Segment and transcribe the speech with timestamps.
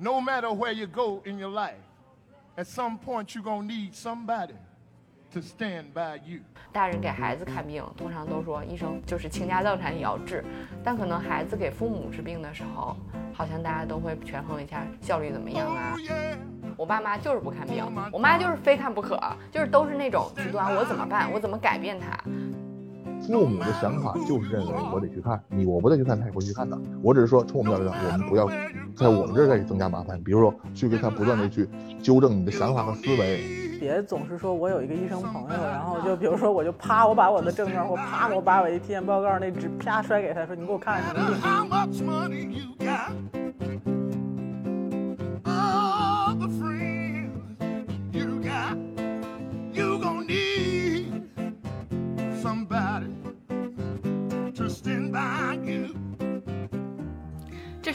[0.00, 1.74] no matter where you go in your life,
[2.56, 4.54] at some point you're going to need somebody
[5.32, 6.40] to stand by you.
[6.72, 10.42] 大人给孩子看病，通常都说医生就是倾家荡产也要治，
[10.82, 12.96] 但可能孩子给父母治病的时候，
[13.34, 16.00] 好像大家都会权衡一下效率怎么样啊 Oh,。
[16.00, 16.36] yeah.
[16.76, 19.20] 我爸妈就是不看病，我妈就是非看不可，
[19.52, 21.30] 就是都是那种极端，我怎么办？
[21.30, 22.16] 我怎么改变他？
[23.20, 26.76] 父母的想法就是认为我得去看你，我不得去看，他也不会去看的。
[27.02, 28.48] 我只是说，从我们角度讲，我们不要
[28.96, 30.22] 在我们这儿再增加麻烦。
[30.22, 31.68] 比如说，去跟他不断的去
[32.02, 33.40] 纠正你的想法和思维。
[33.80, 43.39] 别总是说我有一个医生朋友，然后就比如说我就啪，我把我的症状或啪，我把我一体检报告那纸啪摔给他，说你给我看什么病？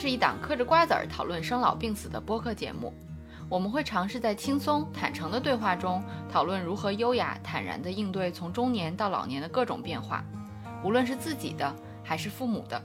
[0.06, 2.94] 是一档嗑着瓜子儿讨论生老病死的播客节目，
[3.50, 6.00] 我们会尝试在轻松坦诚的对话中，
[6.32, 10.24] 讨论如何优雅坦然地应对从中年到老年的各种变化，
[10.84, 12.80] 无论是自己的还是父母的。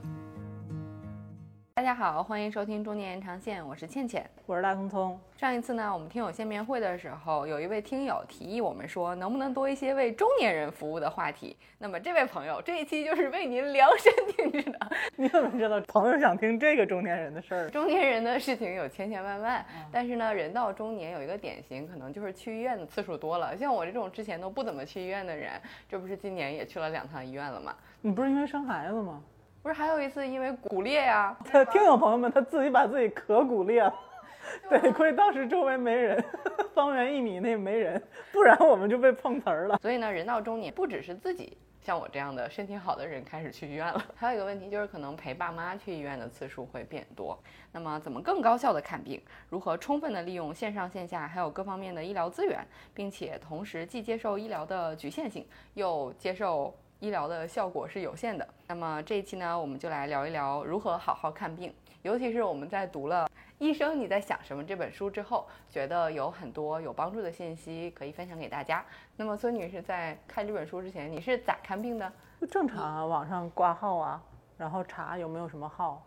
[1.81, 4.23] 大家好，欢迎收听中年延长线，我是倩倩。
[4.45, 11.57] 我是大聪聪，上一次呢，我们听友见面会的时候，有一位听友提议我们说，能不能多一些为中年人服务的话题？
[11.79, 14.79] 那么这位朋友，这一期就是为您量身定制的。
[15.17, 17.67] 你怎么知道朋友想听这个中年人的事儿？
[17.71, 23.57] 中年人的事情有千千万万，但是呢，人到中年有一个典型，可能就是去医院的次数多了。
[23.57, 25.59] 像我这种之前都不怎么去医院的人，
[25.89, 27.75] 这不是今年也去了两趟医院了吗？
[28.01, 29.19] 你不是因为生孩子吗？
[29.63, 33.93] 不是还有一次因为骨裂呀、他 听友朋友们，他自己把自己壳骨裂了，
[34.69, 36.23] 得亏当时周围没人，
[36.73, 39.77] 方圆一米内没人，不然我们就被碰瓷儿了。
[39.79, 47.37] 所以呢，人到中年不只是自己像我这样的身体好的人开始去医院了，还有一个问题就是可能陪爸妈去医院的次数会变多。
[47.71, 49.21] 那么怎么更高效的看病？
[49.47, 52.65] 如何充分的利用线上线下还有各方面的医疗资源，
[52.95, 58.47] 并且同时既接受医疗的局限性，又接受医疗的效果是有限的。
[58.67, 61.73] 那么这一期呢，我们就来聊一聊如何好好看病，
[62.03, 63.25] 尤其是我们在读了
[63.57, 68.85] 《医生你在想什么》这本书之后，觉得有很多有帮助的信息可以分享给大家。
[69.17, 72.13] 那么孙女士在看这本书之前，你是咋看病的？
[72.39, 74.23] 就正常啊，网上挂号啊，
[74.55, 76.05] 然后查有没有什么号，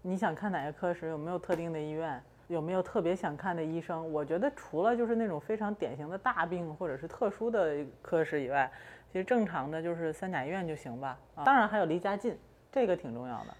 [0.00, 4.12] 你想看哪个科室，有没有特定的医院，有没有特别想看的医生。
[4.12, 8.70] 我觉得除了就是那种非常典型的大病或者是特殊的科室以外，
[9.12, 11.18] 其实正常的就是三甲医院就行吧。
[11.34, 12.36] 啊，当然还有离家近，
[12.70, 13.56] 这个挺重要的，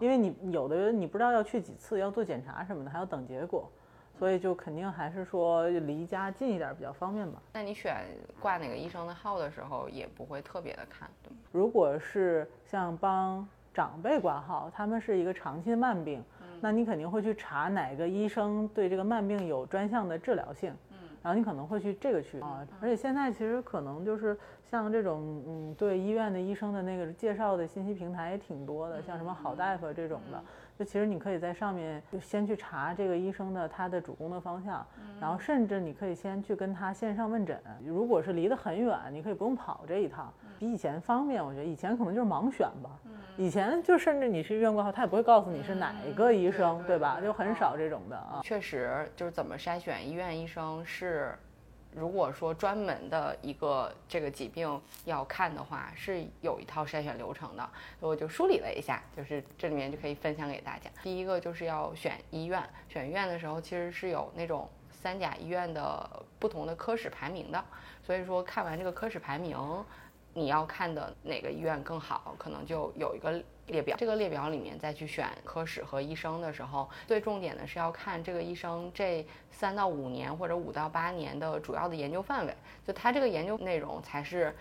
[0.00, 3.70] 因为你有的人你不知道要去几次，要做检查什么的，还要等结果。
[4.16, 7.42] 所以就肯定还是说离家近一点比较方便吧。
[7.52, 7.96] 那你选
[8.40, 11.36] 挂哪个医生的号的时候，也不会特别的看，对吗？
[11.50, 13.44] 如果是像帮
[13.74, 16.22] 长辈挂号，他们是一个长期的慢病，
[16.60, 20.72] 那你肯定会去查哪个医生对这个慢病有专项的治疗性，
[21.24, 22.64] 然后你可能会去这个区啊。
[22.80, 24.38] 而且现在其实可能就是
[24.70, 30.40] 像这种嗯，对医院的医生的那个介绍的信息平台也挺多的，像什么好大夫这种的。
[30.78, 34.84] 就其实你可以在上面就先去查这个医生的他的主攻的方向，
[35.20, 37.60] 然后甚至你可以先去跟他线上问诊。
[37.84, 41.44] 如果是离得很远，你可以不用跑这一趟，比以前方便。
[41.44, 42.90] 我觉得以前可能就是盲选吧，
[43.36, 47.20] 以前就甚至你去医院挂号，他也不会告诉你是哪一个医生，对吧？
[47.22, 48.40] 就很少这种的啊。
[48.42, 51.38] 确实，就是怎么筛选医院医生是，
[51.94, 57.62] 如果说专门的一个这个疾病要看的话，是有一套筛选流程的。
[58.00, 60.90] 所以我就梳理了一下，就是这里面就可以分享给大家。
[61.02, 67.64] 第一个就是要选医院，选医院的时候其实是有那种三甲医院的不同的科室排名的，
[68.04, 69.56] 所以说看完这个科室排名。
[70.36, 73.96] 你要看的哪个医院更好，可能就有一个列表。
[73.98, 82.54] 这个列表里面再去选科室和医生的时候，最重点的是要看这个医生这三到五年或者五到八年的主要的研究范围，
[82.86, 84.54] 就他这个研究内容才是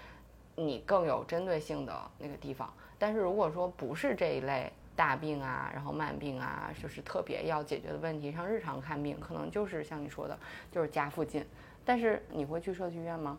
[0.55, 2.71] 你更有针对性的那个地方。
[2.97, 10.37] 但是如果说不是这一类大病啊，然后慢病啊，就是特别要解决的问题，像日常看病，可能就是像你说的，
[10.71, 11.45] 就是家附近。
[11.83, 13.37] 但是你会去社区医院吗？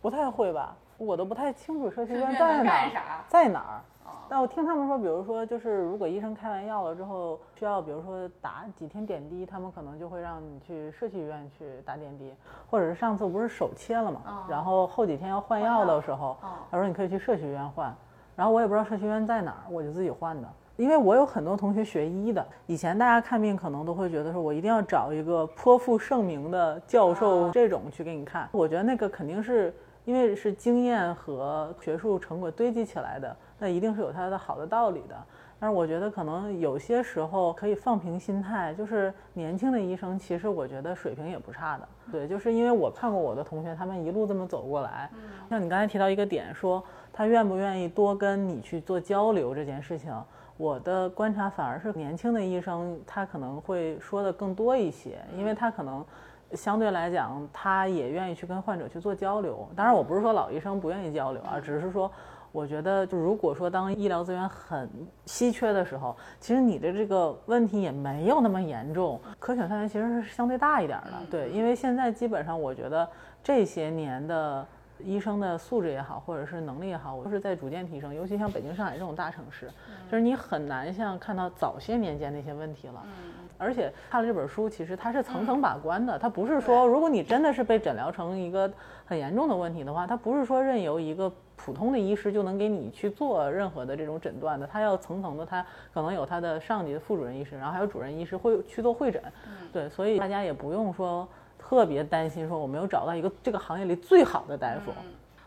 [0.00, 0.74] 不太会吧？
[0.96, 3.82] 我都不太清楚社区医院在哪儿，在哪儿。
[4.28, 12.32] 但我听他们说，比如说，就是如果医生开完药了之后，需要比如说打几天点滴，他们可能就会让你去社区医院去打点滴，
[12.70, 16.36] 或者是上次不是手切了嘛，哦然后后几天要换药的时候，
[16.70, 17.94] 他说你可以去社区医院换，
[18.36, 20.48] 然后我也不知道社区医院在哪儿，我就自己换的。
[20.76, 28.48] 因为我有很多同学学医的，以前大家看病可能都会觉得说，我一定要找一个颇负盛名的教授这种去给你看。
[28.50, 29.72] 我觉得那个肯定是
[30.04, 35.16] 因为是经验和学术成果堆积起来的，那一定是有它的好的道理的。
[35.58, 41.88] 但是我觉得可能有些时候可以放平心态，就是年轻的医生其实我觉得水平也不差的。
[42.12, 45.08] 对，就是因为我看过我的同学，他们一路这么走过来。
[45.48, 50.12] 像你刚才提到一个点，说他愿不愿意多跟你去做交流这件事情，
[50.58, 56.04] 我的观察反而是年轻的医生他可能会说的更多一些，因为他可能
[56.52, 59.66] 相对来讲他也愿意去跟患者去做交流。
[59.74, 62.10] 当然，我不是说老医生不愿意交流啊，只是说。
[62.54, 64.88] 我觉得，就如果说当医疗资源很
[65.26, 71.10] 稀缺的时候，其实你的这个问题也没有那么严重，可选范围其实是相对大一点的。
[71.28, 73.08] 对，因为现在基本上，我觉得
[73.42, 74.64] 这些年的
[75.00, 78.14] 医生的素质也好，或者是能力也好，我都是在逐渐提升。
[78.14, 79.68] 尤其像北京、上海这种大城市，
[80.08, 83.02] 就是你很难像看到早些年间那些问题了。
[83.58, 88.72] 而且看了这本书，其实它是层层把关的，它不是说如果你真的是被诊疗成一个
[89.04, 91.32] 很严重的问题的话，它不是说任由一个。
[91.56, 99.22] 普通的医师就能给你去做任何的这种诊断的，他要层层的，他可能有他的上级的副主任医师，然后还有主任医师会去做会诊，
[99.72, 101.26] 对，所以大家也不用说
[101.58, 104.92] 特别担心，说我没有找到一个这个行业里最好的大夫，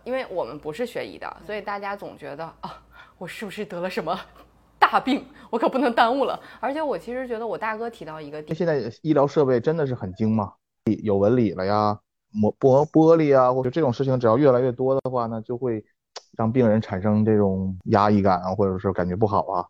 [0.04, 2.82] 因为我们不是学医的，所以大家总觉得啊，
[3.18, 4.18] 我是不是得了什么
[4.80, 6.40] 大病，我可不能耽误了。
[6.60, 10.54] 而且我其实觉得我大哥提到一个，现在医疗设备真的是很精嘛，
[11.04, 12.00] 有纹理了呀，
[12.32, 15.86] 磨玻玻璃啊，或者这种事情，只要越来越多的话呢，就会。
[16.38, 19.66] 让病人产生这种压抑感啊，或者是感觉不好啊。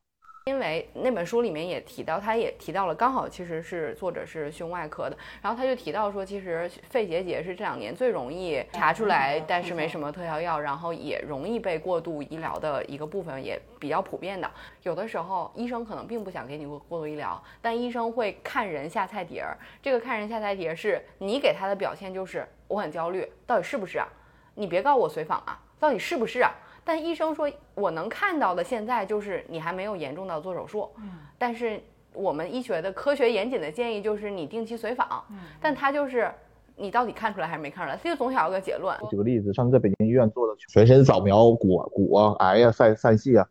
[0.45, 14.49] 因为那本书里面也提到，他也提到了，刚好其实是作者是胸外科的，然后他就提到说，其实肺结节是这两年最容易查出来，但是没什么特效药，然后也容易被过度医疗的一个部分，也比较普遍的。
[14.83, 19.57] 有的时候医生可能并不想给你过过度医疗，但医生会看人下菜碟儿。
[19.81, 24.07] 这个看人下菜碟儿是你给他的表现就是我很焦虑，到底是不是啊？
[24.55, 25.59] 你别告诉我随访啊。
[25.79, 26.51] 到底是不是啊？
[26.83, 30.89] 但医生说，我能看到的现在就是你还没有严重到做手术。
[30.97, 31.81] 嗯，但是
[32.13, 35.23] 我们医学的科学严谨的建议就是你定期随访。
[35.29, 36.31] 嗯，但他就是
[36.77, 37.97] 你到底看出来还是没看出来？
[37.97, 38.97] 他就总想要个结论。
[39.09, 43.45] 举个例子，上次在北京医院做的全身扫描骨骨啊、癌呀、散散细啊，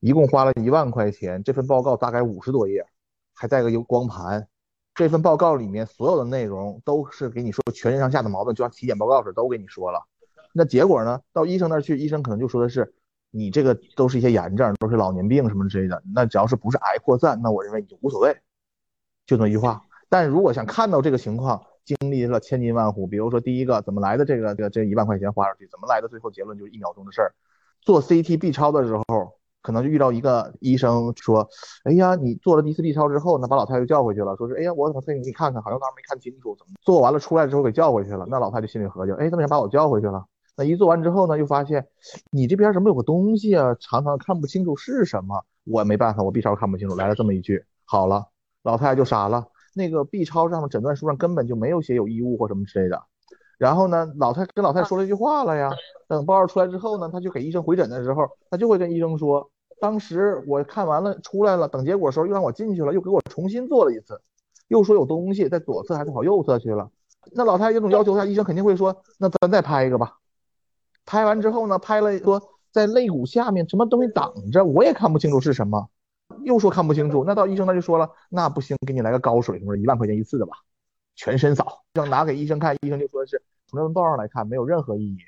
[0.00, 1.42] 一共花了一万块钱。
[1.44, 2.84] 这份报告大概五十多页，
[3.34, 4.46] 还带个有光盘。
[4.96, 10.02] 这份报告里面所有的内容都是给你说全身上下的毛病，就像体检报告似的，都给你说了。
[10.52, 11.20] 那结果呢？
[11.32, 12.92] 到医生那儿去，医生可能就说的是，
[13.30, 16.02] 你这个都是一些炎症，都是老年病什么之类的。
[16.14, 18.32] 那只要是不是癌扩散，那我认为你就无所谓，
[19.26, 19.82] 就这么一句话。
[20.08, 27.32] 但如果想看到这个情况，经历了千辛万苦，比如说第一个怎么来的这个这个这一万块钱花出去，怎么来的最后结论就是一秒钟的事儿。
[27.80, 29.04] 做 CT B 超的时候，
[29.62, 31.48] 可能就遇到一个医生说，
[31.84, 38.26] 哎呀，你做了第一次 B 超之后呢，把老太太叫回去了，说是，哎呀，我怎么给你看看，好像当时没看清楚，怎么做完了出来之后给叫回去了。
[38.28, 40.26] 那老太太心里合计，哎，怎么想把我叫回去了？
[40.60, 41.86] 那一做完之后呢，又发现
[42.30, 43.74] 你这边怎么有个东西啊？
[43.80, 45.42] 常常看不清楚是什么。
[45.64, 46.94] 我没办法，我 B 超看不清楚。
[46.96, 48.26] 来了这么一句，好了，
[48.62, 49.46] 老太太就傻了。
[49.74, 53.02] 那个 B 超上的诊断书上根本就没有写有异物或什么之类的。
[53.56, 55.70] 然后呢，老太跟老太说了一句话了呀。
[56.06, 64.20] 等报告出来之后呢，他就给医生回诊的时候，他就会跟医生说，当时我看完了出来了，等结果的时候又让我进去了，又给我重新做了一次，
[64.68, 66.90] 又说有东西在左侧还是跑右侧去了。
[67.32, 70.16] 那老太太这种要求下，医生肯定会说，那咱再拍一个吧。
[71.06, 75.88] 拍完之后呢，拍了说在肋骨下面什么东西挡着，我也看不清楚是什么，
[76.44, 77.24] 又说看不清楚。
[77.24, 80.52] 那到医生那就说了，那不行，给你来个高水平，一万块钱一次的吧，
[81.16, 81.82] 全身扫。
[81.94, 85.18] 让拿给医生看，医生就说是从这份报上来看没有任何意义，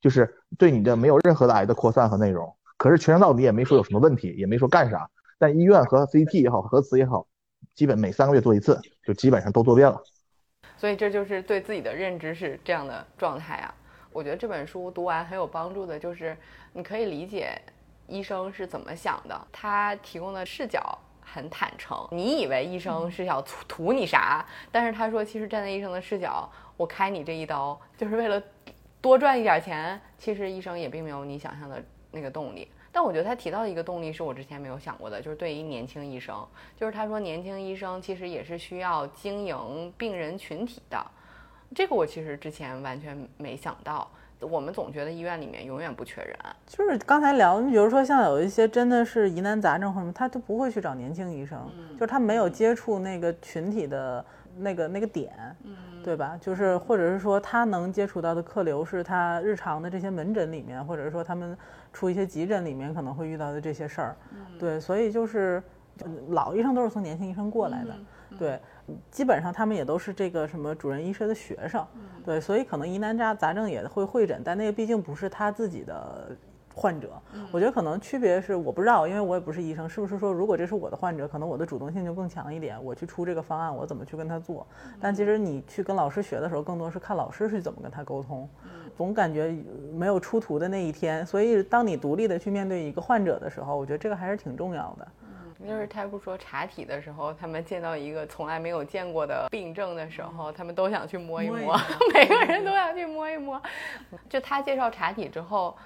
[0.00, 2.54] 就是对你的没有任何的癌的扩散和内容。
[2.76, 5.10] 可是全身到底也没说有什么问题，也没说干啥。
[5.38, 7.26] 但医院和 CT 也好，核磁也好，
[7.74, 10.00] 基本每三个月做一次，就基本上都做遍了。
[10.76, 13.74] 所以这就是对自己的认知是这样的状态啊。
[14.14, 16.36] 我觉得这本书读完很有帮助的，就是
[16.72, 17.60] 你可以理解
[18.06, 19.48] 医生是怎么想的。
[19.50, 22.06] 他提供的视角很坦诚。
[22.12, 24.46] 你以为医生是想图图你啥？
[24.70, 28.40] 但是他说，其实站在医生的视角，我开你这一刀就是为了
[29.00, 30.00] 多赚一点钱。
[30.16, 32.70] 其实医生也并没有你想象的那个动力。
[32.92, 41.04] 但我觉得他提到的一个动力是我之前没有想过的，就是对于年轻医生，就是他说年轻医生其实也是需要经营病人群体的。
[41.74, 44.08] 这个我其实之前完全没想到，
[44.40, 46.36] 我们总觉得医院里面永远不缺人。
[46.66, 54.24] 就是刚才聊，你比如说像有一些真的是疑难杂症或什么，他都不会去找年轻医生，就是他没有接触那个群体的
[54.56, 55.32] 那个那个点，
[56.04, 56.38] 对吧？
[56.40, 61.56] 就是或者是说他能接触到的客流是他日常的这些门诊里面，或者是说他们
[61.92, 64.16] 出一些急诊里面可能会遇到的这些事儿，
[64.58, 65.62] 对，所以就是
[66.28, 67.94] 老医生都是从年轻医生过来的，
[68.38, 68.60] 对。
[69.10, 71.86] 基本上他们也都是这个什么主任医师的学生，
[72.24, 76.36] 对，所以可能疑难杂杂症也会会诊，但那个毕竟不是他自己的
[76.74, 77.10] 患者。
[77.50, 84.66] 我觉得可能区别是我不知道，因为我也不是医生，是不是说如果这是我的患者，可能我的主动性就更强一点，我去出这个方案，我怎么去跟他做？
[85.00, 88.48] 但其实你去跟老师学的时候，更多是看老师是怎么跟他沟通。
[88.96, 89.56] 总感觉
[89.92, 95.08] 没有出图的那一天，所以当你独立的去面对一个患者的时候，我觉得这个还是挺重要的。
[95.66, 101.78] 就是他不说查体的时候，他们见到一个从来没有见过的病症的时候，他们都想去摸一摸，
[102.12, 103.60] 每个人都想去摸一摸。
[104.28, 105.76] 就他介绍查体之后，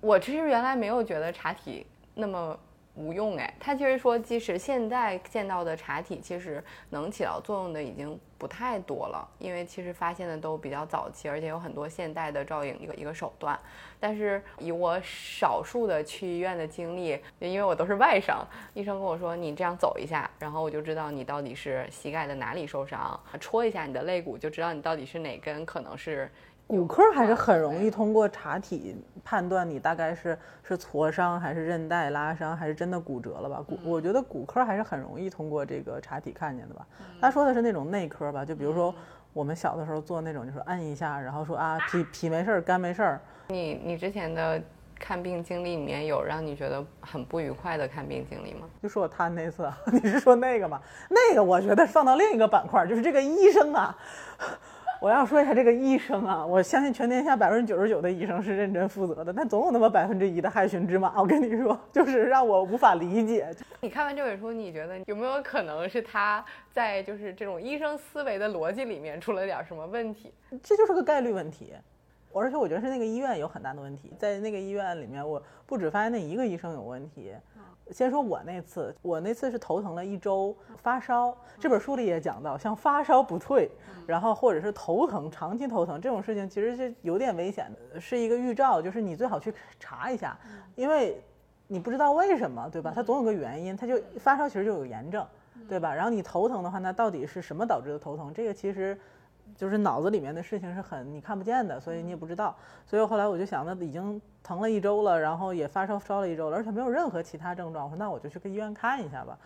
[0.00, 2.58] 我其实原来没有觉得查体那么。
[2.98, 13.56] 无用哎，他其实说，即使现在见到的查体，其实能起到作用的已经不太多了，因为其实发现的都比较早期，而且有很多现代的照影一个一个手段。
[14.00, 26.28] 但是以我少数的去医院的经历，因为我都是外伤，医生跟我说你这样走一下，然后我就知道你到底是膝盖的哪里受伤，戳一下你的肋骨就知道你到底是哪根可能是。
[26.68, 28.94] 骨科还是很容易通过查体
[29.24, 33.64] 判断你大概是是挫伤还是韧带拉伤还是真的骨折了吧？
[33.66, 36.86] 骨我觉得骨科还是很容易通过这个查体看见的吧。
[37.22, 38.94] 他说的是那种内科吧，就比如说
[39.32, 43.20] 我们小的时候做那种，就是按一下，然后说啊脾脾没事儿，肝没事儿。
[43.48, 44.60] 你你之前的
[45.00, 48.68] 看病经历里面有让你觉得很不愉快的看病经历吗？
[48.82, 50.78] 就说我瘫那次， 你是说那个吗？
[51.08, 53.96] 那个我觉得放到另一个板块，就是这个医生啊。
[55.00, 61.20] 我要说一下这个医生啊，我相信全天下百分之九十九的医生是认真负责的，但总有那么百分之一的害群之马。
[61.20, 63.48] 我跟你说，就是让我无法理解。
[63.80, 70.32] 你看完这本书，你觉得有没有可能是他在就是这种医生思维的逻辑里面出了点什么问题？
[70.64, 71.72] 这就是个概率问题，
[72.34, 74.12] 而且我觉得是那个医院有很大的问题。
[74.18, 77.32] 在那个医院里面，我不止发现那一个医生有问题。
[77.90, 81.36] 先说我那次，我那次是头疼了一周，发烧。
[81.58, 83.70] 这本书里也讲到，像发烧不退，
[84.06, 90.38] 然后或者是头疼，长期头疼这种事情，其实是有点危险的，是一个预兆，就是你最好去查一下，
[90.74, 91.22] 因为
[91.66, 92.92] 你不知道为什么，对吧？
[92.94, 95.26] 它总有个原因，它就发烧其实就有炎症，
[95.68, 95.94] 对吧？
[95.94, 98.32] 然后你头疼的话，那到底是什么导致的头疼？
[98.32, 98.98] 这个其实。
[99.58, 102.54] 就是脑子里面的事情是很你看不见的，所以你也不知道。
[102.86, 107.86] 所以后来我就想，那已经疼了一周了，然后也发烧烧了一周了，而且没有任何其他症状。
[107.86, 109.36] 我说那我就去个医院看一下吧。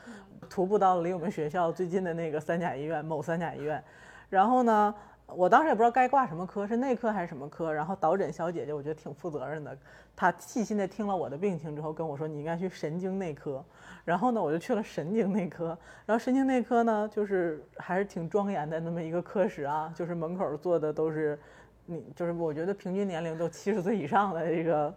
[0.50, 3.82] 徒步到了离我们学校最近的那个三甲医院，某三甲医院。
[4.28, 4.94] 然后呢，
[5.34, 7.72] 我当时也不知道该挂什么科，是内科还是什么科。
[7.72, 9.76] 然后导诊小姐姐我觉得挺负责任的，
[10.14, 13.64] 她细心的听了我的病情之后跟我说，你应该去神经内科。
[14.04, 15.76] 然后呢，我就去了神经内科。
[16.04, 21.38] 然后神经内科呢，就是还是挺庄严的那么一个科室啊，就是门口坐的都是，
[21.86, 24.92] 你就是我觉得平均年龄都七十岁以上的这个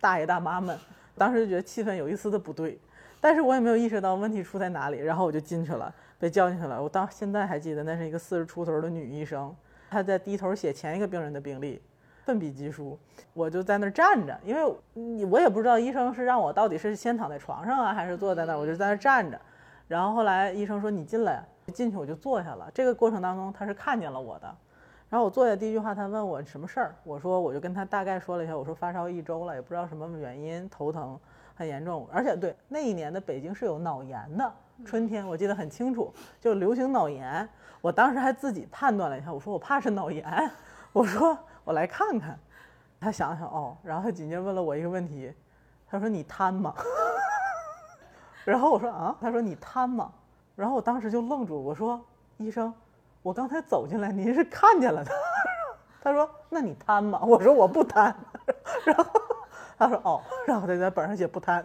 [0.00, 0.76] 大爷大妈们。
[1.16, 2.78] 当时就觉得气氛有一丝的不对，
[3.20, 4.98] 但是我也没有意识到问题出在哪里。
[4.98, 6.82] 然后我就进去了，被叫进去了。
[6.82, 9.54] 我到现在还记得，那是一个四十出头的女医生，
[9.90, 11.82] 她在低头写前一个病人的病历。
[12.24, 12.98] 奋笔疾书，
[13.32, 19.40] 我就在那儿站着，因为你我也不知道医生是让我到底是先躺在床上啊，还是坐在那儿，我就在那儿站着。
[19.86, 22.68] 然后后来医生说你进来，进去我就坐下了。
[22.74, 24.52] 这个过程当中他是看见了我的，
[25.08, 31.16] 然后我坐下第一句话他问我什么事儿，我说我就跟他大概说了一下，我说发烧一周了，也不知道什么原因，头疼
[31.54, 34.52] 很严重，而且对那一年的北京是有脑炎的，
[34.84, 37.48] 春天我记得很清楚，就流行脑炎。
[37.80, 40.50] 我当时还自己判断了一下，我说我怕是脑炎，
[40.92, 41.38] 我说。
[41.64, 42.38] 我来看看，
[43.00, 45.34] 他想想哦，然后他紧接着问了我一个问题，
[45.90, 46.72] 他说你瘫吗？
[48.46, 50.12] 然后我说啊，他说你瘫吗？
[50.54, 52.00] 然后我当时就愣住，我说
[52.36, 52.72] 医生，
[53.20, 55.10] 我刚才走进来，您是看见了的。
[56.00, 57.20] 他说那你瘫吗？
[57.24, 58.14] 我说我不瘫。
[58.86, 59.04] 然后
[59.76, 61.64] 他说哦，然后他在本上写不瘫。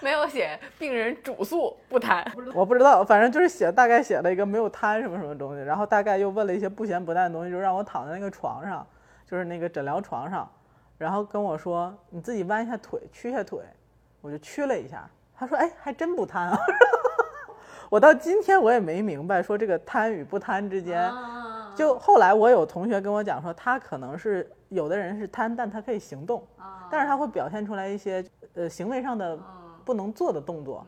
[0.00, 2.24] 没有写病人主诉不瘫，
[2.54, 8.86] 我不知道，反正就是写大概写了一个没有瘫什么什么东西，然后大概又问了一些不咸不淡的东西，就让我躺在那个床上，
[9.26, 10.48] 就是那个诊疗床上，
[10.96, 13.58] 然后跟我说你自己弯一下腿，屈下腿，
[14.20, 16.58] 我就屈了一下，他说哎还真不瘫啊，
[17.90, 21.10] 我到今天我也没明白说这个瘫与不瘫之间，
[21.74, 26.46] 就后来我有同学跟我讲说他可能是有的人是瘫，但他可以行动，
[26.88, 28.24] 但是他会表现出来一些
[28.54, 29.36] 呃行为上的。
[29.88, 30.86] 不能做的动作，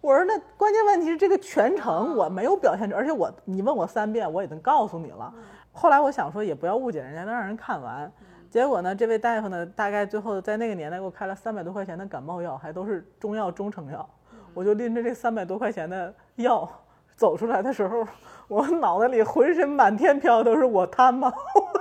[0.00, 5.32] 我说那关键问题是这个全程我没有表现出，而且我你问我三遍，我已经告诉你了。
[5.70, 8.12] 后来我想说也不要误解人家，能让人看完。
[8.50, 14.04] 结果呢，这位大夫呢，大概最后在那个年代给我开了三百多块钱的感冒药，还都是中药中成药。
[14.52, 16.68] 我就拎着这三百多块钱的药
[17.14, 18.04] 走出来的时候，
[18.48, 21.32] 我脑袋里浑身满天飘都是我贪吗？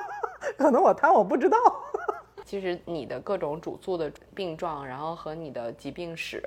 [0.56, 1.58] 可能我贪我不知道。
[2.46, 6.42] 其实你的各种主诉的病状，然后和你的疾病史，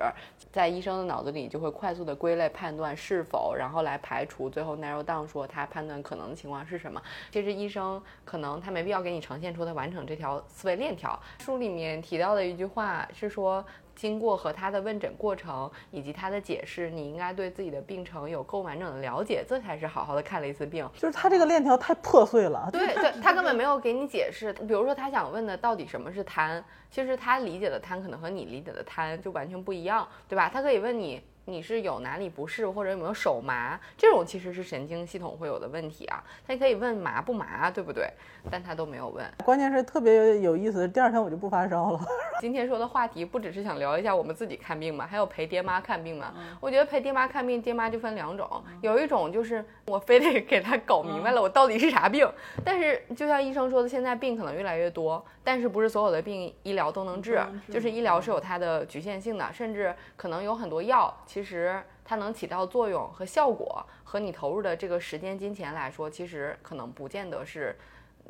[0.53, 7.03] 在医生的脑子里就会快速的归类判断是否，然后来排除最后 narrow down 说他判断可能的情况是什么。
[7.31, 11.19] 其实医生可能他没必要给你呈现出他完成这条思维链条。
[11.41, 13.65] 书里面提到的一句话是说。
[13.97, 20.89] 经过和他的问诊过程以及他的解释，你应该对自己的病程有够完整的了解，这才是好好的看了一次病。
[20.95, 22.69] 就是他这个链条太破碎了。
[22.71, 24.53] 对 对，他根本没有给你解释。
[24.53, 30.49] 比如说他想问的到底什么是瘫，其实他理解的瘫可能和你理解的瘫就完全不一样，对吧？
[30.53, 31.21] 他可以问你。
[31.49, 33.79] 你是有哪里不适，或者有没有手麻？
[33.97, 36.23] 这种其实是神经系统会有的问题啊。
[36.45, 38.11] 他可以问麻不麻，对不对？
[38.51, 39.25] 但他都没有问。
[39.45, 42.01] 关键是特别有意思的，第二天我就不发烧了。
[42.41, 46.35] 今天说的话题不只是想聊一下我们自己看病嘛，还有陪爹妈看病嘛。
[46.61, 48.49] 我觉得陪爹妈看病，爹妈就分两种，
[48.81, 52.29] 有一种就是我非得给他搞明白了我到底是啥病。
[52.65, 61.15] 但是就像医生说的，现在病可能越来越多，但是不是所有的病医疗都能治，就是医疗是有它的局限性的，甚至可能有很多药。
[61.37, 67.77] 其实它能起到作用和效果，和你投入的这个时间、金钱来说，其实可能不见得是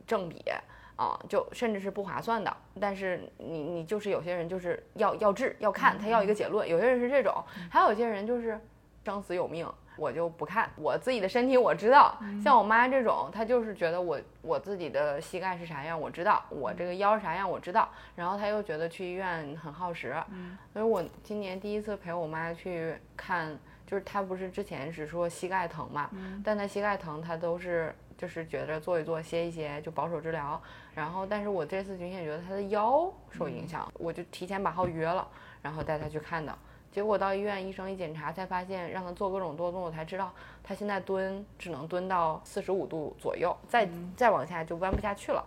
[0.05, 0.43] 正比
[0.97, 2.57] 啊，就甚至是不划算的。
[2.81, 6.69] 但是你你就是有些人就是要要治要看，他要一个结论。
[6.69, 7.33] 有些人是这种，
[7.71, 8.61] 还有些人就是
[9.05, 9.65] 生死有命。
[9.97, 12.17] 我就不看我自己的身体，我知道。
[12.43, 17.88] 像我妈这种，她就是觉得我我自己的膝盖是啥样，我知道；我这个腰啥样，我知道。
[18.15, 20.15] 然后她又觉得去医院很耗时，
[20.73, 26.11] 所以我今年第一次陪我妈去看，就是她不是之前是说膝盖疼嘛，
[26.45, 30.61] 但她膝盖疼，她都是就是觉得坐一坐歇一歇就保守治疗。
[30.95, 35.26] 然后，但是我这次明显觉得她的腰受影响，我就提前把号约了，
[35.62, 36.57] 然后带她去看的。
[36.90, 45.45] 结果到医院，医生一检查才发现，让他做各种多动作，才知道他现在蹲只能蹲到四十五度左右，再再往下就弯不下去了，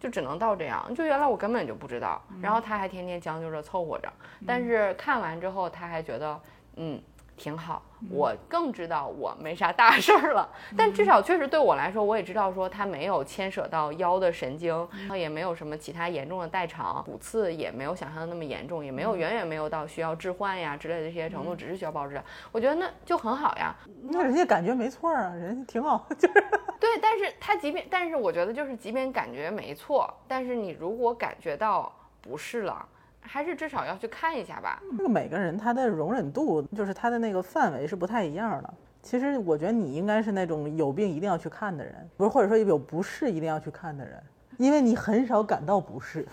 [0.00, 0.94] 就只能到这样。
[0.94, 4.12] 就原来我根本就不知道，然后他还天天将就着凑合着，
[4.46, 6.40] 但是看完之后他还觉得，
[6.76, 7.02] 嗯。
[7.36, 22.20] 挺好，我更知道我没啥大事儿了，但至少确实对我来说，我也知道说它没有牵扯到腰的神经，然后也没有什么其他严重的代偿，骨刺也没有想象的那么严重，也没有远远没有到需要置换呀之类的这些程度，只是需要保质。
[22.50, 26.34] 我觉得那就很好呀，那人家感觉没错啊，人家挺好，就是。
[26.80, 32.86] 对，但是他即便，但是我觉得就是即便感觉没错，但是你如果感觉到不是了。
[33.26, 34.80] 还是至少要去看一下吧。
[34.96, 38.74] 这个每个人他的容忍度，就是他的那个范围是不太一样的。
[39.02, 44.20] 其实我觉得你应该是那种有病一定要去看的人，不是或者说有不适一定要去看的人，
[44.56, 46.26] 因为你很少感到不适，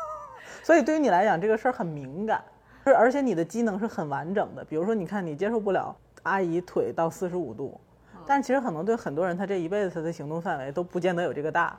[0.62, 2.42] 所以对于你来讲这个事儿很敏感，
[2.84, 4.62] 是而且你的机能是很完整的。
[4.64, 7.80] 比如说，你看你接受不了阿姨腿到四十五度，
[8.26, 11.78] 但其实可能对很多人他这一辈子他的行动范围都不见得有这个大。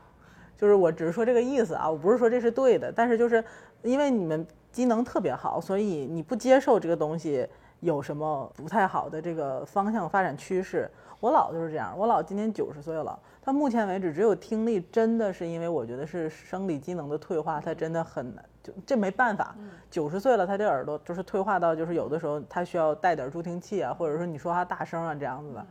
[0.58, 3.44] 就是我只是说这个意思啊，我不是说这是对的，但是就是
[3.82, 7.48] 因为你们机能特别好，所以你不接受这个东西
[7.80, 10.90] 有什么不太好的这个方向发展趋势。
[11.20, 19.56] 我姥就是这样，我姥今年九十岁了，他目前为止只有听力真的是因为我觉得是生理机能的退化，他真的很难，就这没办法。
[19.92, 25.64] 九十岁了，他这耳朵就是退化到就是有的时候他需要带点助听器啊，或者说你说话大声啊这样子的。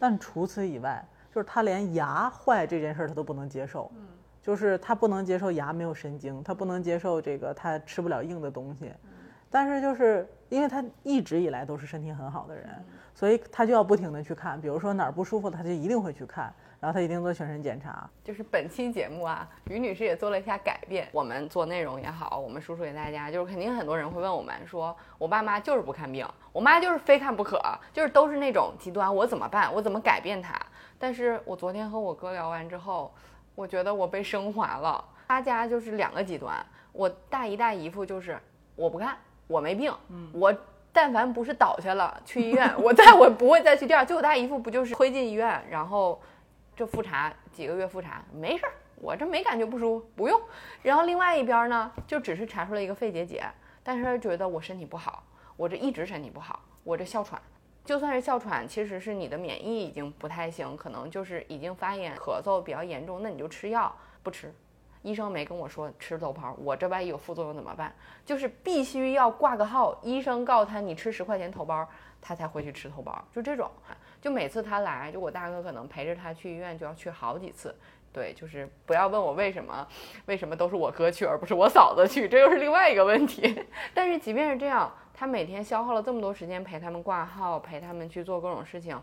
[0.00, 3.88] 但除此以外，就是他连牙坏这件事他都不能接受。
[4.42, 8.90] 就是他不能接受牙没有神经，他不能接受这个他吃不了硬的东西，
[9.50, 12.68] 但是就是因为他一直以来都是身体很好的人，
[13.14, 18.08] 所以他就要不停的去看，比如说哪儿不舒服，他就一定会去看，然后他一定做全身检查。
[18.24, 27.60] 就是本期节目啊，于女士也做了一下改变，我们做内容也好，我们输出给大家，就是肯定很多人会问我们说，我爸妈就是不看病，我妈就是非看不可，
[27.92, 29.72] 就是都是那种极端，我怎么办？
[29.74, 30.54] 我怎么改变他？
[30.98, 33.12] 但是我昨天和我哥聊完之后。
[33.58, 36.64] 我觉得我被升华了，他家就是两个极端。
[36.92, 38.38] 我大姨大姨夫就是
[38.76, 39.18] 我不干，
[39.48, 39.92] 我没病，
[40.32, 40.56] 我
[40.92, 44.06] 但凡不是倒下了去医院，我再我不会再去第二。
[44.06, 46.22] 就我大姨夫不就是推进医院，然后
[46.76, 50.40] 这复查几个月复查，没事儿，我这没感觉不舒服，不用。
[50.80, 53.44] 然后另外一边呢，就只是查出了一个肺结节，
[53.82, 55.24] 但是觉得我身体不好，
[55.56, 57.42] 我这一直身体不好，我这哮喘。
[57.88, 63.90] 就算是哮喘，其实是你的免疫已经不太行，可能就是已经发炎、咳嗽比较严重，那你就吃药
[64.22, 64.54] 不吃。
[65.00, 67.90] 医生没跟我说吃头孢，我这万一有副作用怎么办？
[68.26, 71.86] 就是必须要挂个号，医生告诉他你吃十块钱头孢，
[72.20, 73.18] 他才会去吃头孢。
[73.34, 73.70] 就这种，
[74.20, 77.74] 就每次他来，就我大哥可能陪着他去医院就要去好几次。
[78.12, 79.86] 对，就是不要问我为什么，
[80.26, 83.64] 为什么都是我哥去而不是我嫂子去，这又是另外一个问题。
[83.94, 84.92] 但是即便是这样。
[85.20, 88.96] 他每天消耗了这么多时间陪他们挂号，陪他们去做各种事情，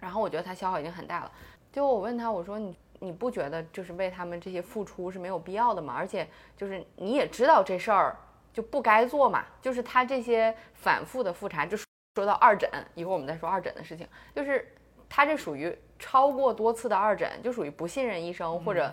[0.00, 1.32] 然后我觉得他消耗已经很大了。
[1.72, 5.94] 就我问他，我说你你不觉得就是为他们这些付出是没有必要的吗？
[5.96, 8.14] 而且就是你也知道这事儿
[8.52, 11.74] 就不该做嘛，就是他这些反复的复查，就
[12.16, 14.76] 说到二诊，一会儿我们再说二诊的事情，就是
[15.08, 18.92] 他这属于超过多次的二诊，就属于不信任医生或者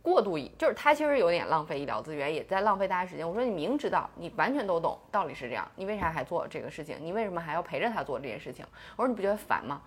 [0.00, 3.28] 过度，就是他其实有点浪费医疗资源，也在浪费大家时间。
[3.28, 6.96] 我说你明知道你完全都懂道理是这样，你为啥还做这个事情？
[7.02, 8.64] 你为什么还要陪着他做这件事情？
[8.96, 9.82] 我说你不觉得烦吗？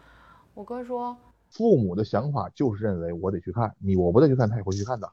[0.53, 1.17] 我哥说。
[1.49, 5.11] 父母的想法就是认为我得去看你，我不得去看，他也会去看的，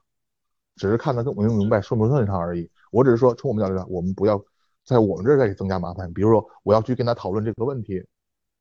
[0.76, 2.70] 只是看得更明明白顺不顺畅而已。
[2.90, 4.38] 我只是说，从我们角度上，我们不要
[4.84, 6.12] 在我们这儿再增加麻烦。
[6.12, 8.04] 比如说，我要去跟他讨论这个问题，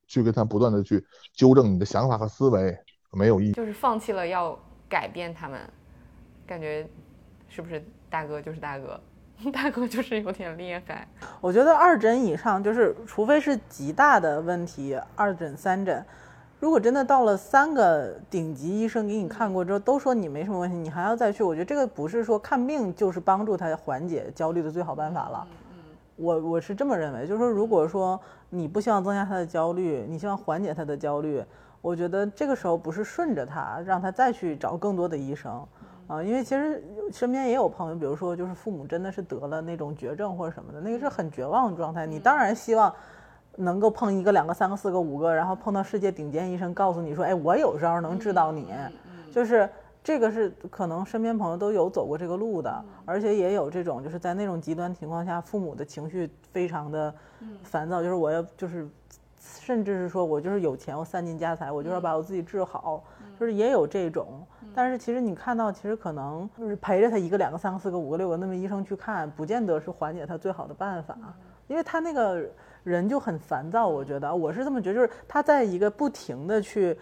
[0.06, 1.04] 去跟他不断的去
[1.34, 2.74] 纠正你的想法和思维，
[3.12, 3.52] 没有意义。
[3.52, 5.60] 就是放弃了要改变他们，
[6.46, 6.86] 感觉
[7.48, 9.00] 是不是大哥就是大哥，
[9.52, 11.06] 大哥就是有点厉害。
[11.40, 16.04] 我觉得二诊以上，就是除非是极大的问题，二诊三诊。
[16.58, 25.46] 如果真的到了三个顶级医生给你看过之后，都说你没什么问题，你还要再去，我觉得这个不是说看病就是帮助他缓解焦虑的最好办法了。
[25.50, 25.56] 嗯
[26.16, 31.44] 我我是这么认为，就是说，如果说你不希望增加他的焦虑，你希望缓解他的焦虑，
[31.80, 35.64] 我觉得这个时候不是顺着他，让他再去找更多的医生。
[36.06, 42.92] 啊，因为其实身边也有朋友，比如说就是父母真的是得了那种绝症或者什么的，那个是很绝望的状态，你当然希望。
[43.58, 48.70] 能够碰一个、两个、三个、四个、五个，然后碰到世界顶尖医生，告诉你说：“哎，我有招能治到你。”
[49.32, 49.66] 就是
[50.04, 57.14] 这个是可能身边朋友都有走过这个路的，而且也有这种就是在那种极端情况下，父母的情绪非常的
[57.62, 58.86] 烦躁，就是我要就是
[59.40, 63.02] 甚至是说我就是有钱，我散尽家财，我就要把我自己治好，
[63.38, 64.46] 就是也有这种。
[64.74, 71.16] 但是其实你看到，其实可能就是陪着他一个、两个、三个、四个、五个、六个，那么医生去看，不见得是缓解他最好的办法，
[71.66, 72.44] 因为他那个。
[72.86, 76.96] 人就很烦躁，我觉得我是这么觉得，就是他在一个不停的去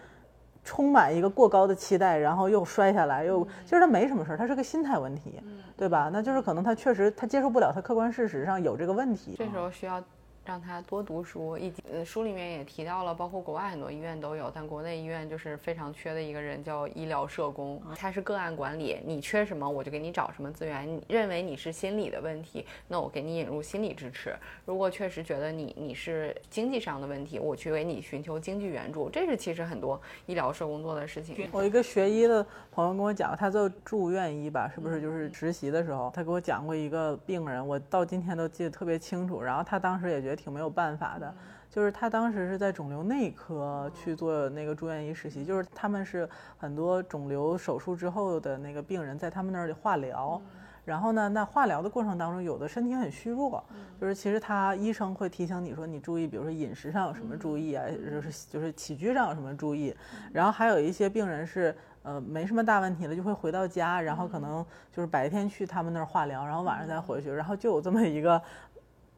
[0.65, 5.43] 充满一个过高的期待，然后又摔下来，又其实他没什么事儿，他是个心态问题，
[5.77, 6.09] 对吧？
[6.11, 10.03] 那就是可能他确实他接受不了，他客观事实上有这个问题，这时候需要。
[10.45, 20.87] 让他多读书，以及呃书里面也提到了，包括国外很多医院都有，但国内医院就是非常缺的一个人，叫医疗社工，他是个案管理，你缺什么我就给你找什么资源。
[20.87, 24.37] 你认为你是心理的问题，那我给你引入心理支持。
[24.67, 29.09] 如果确实觉得你你是经济上的问题，我去为你寻求经济援助。
[29.09, 31.49] 这是其实很多医疗社工做的事情。
[31.53, 39.41] 我一个学医的朋友跟我讲，他做住院医吧，是不是就是实习的时候，他给我讲过一个病人，我到今天都记得特别清楚。
[39.41, 40.34] 然后他当时也觉得。
[40.35, 41.35] 挺没有办法的，
[41.71, 50.41] 就是他当时是在肿瘤内科去做那个住院医实习，就是他们是很多肿瘤手术之后的那个病人在他们那里化疗，
[50.85, 53.65] 然后呢，那化疗的过程当中，有的身体很虚弱，
[54.01, 59.95] 就是其实他医生会提醒你说你注意，比如说饮食上有什么注意啊，就是就是起居上有什么注意，
[60.33, 68.41] 然后还有一些病人是呃没什么大问题了，就会回到家，然后可能就是白天去他们那儿化疗，然后晚上再回去，然后就有这么一个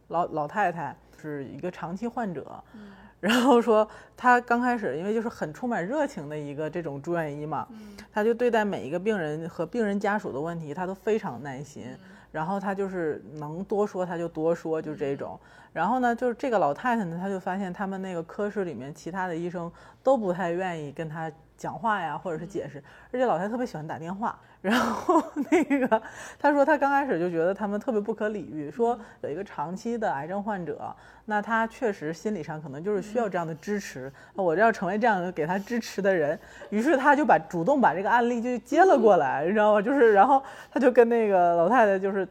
[0.09, 0.97] 老老太太。
[1.21, 2.63] 是一个长期患者，
[3.21, 7.67] 然后说他刚开始因为就是很充满热情的一个这种住院医嘛，
[8.13, 11.87] 他就对待每一个病人和病人家属的问题，他都非常耐心，
[12.31, 15.39] 然后他就是能多说他就多说，就这种。
[15.73, 19.71] 然后呢，就是这个老太太呢，她就发现他们那个科室里面其他的医生
[20.03, 24.39] 都不太愿意跟他讲话呀，或者是解释，而且老太太特别喜欢打电话。
[24.67, 26.03] 然后那个，
[26.41, 30.93] 他说他刚开始就觉得他们特别不可理喻，说有一个长期的癌症患者，
[31.27, 36.37] 那他确实心理上可能就是需要这样的支持，我要成为这样给他支持的人，
[36.71, 39.81] 于是他就把主动把这个案例就接了过来，你知道吗？
[39.81, 42.27] 就是然后他就跟那个老太太就是，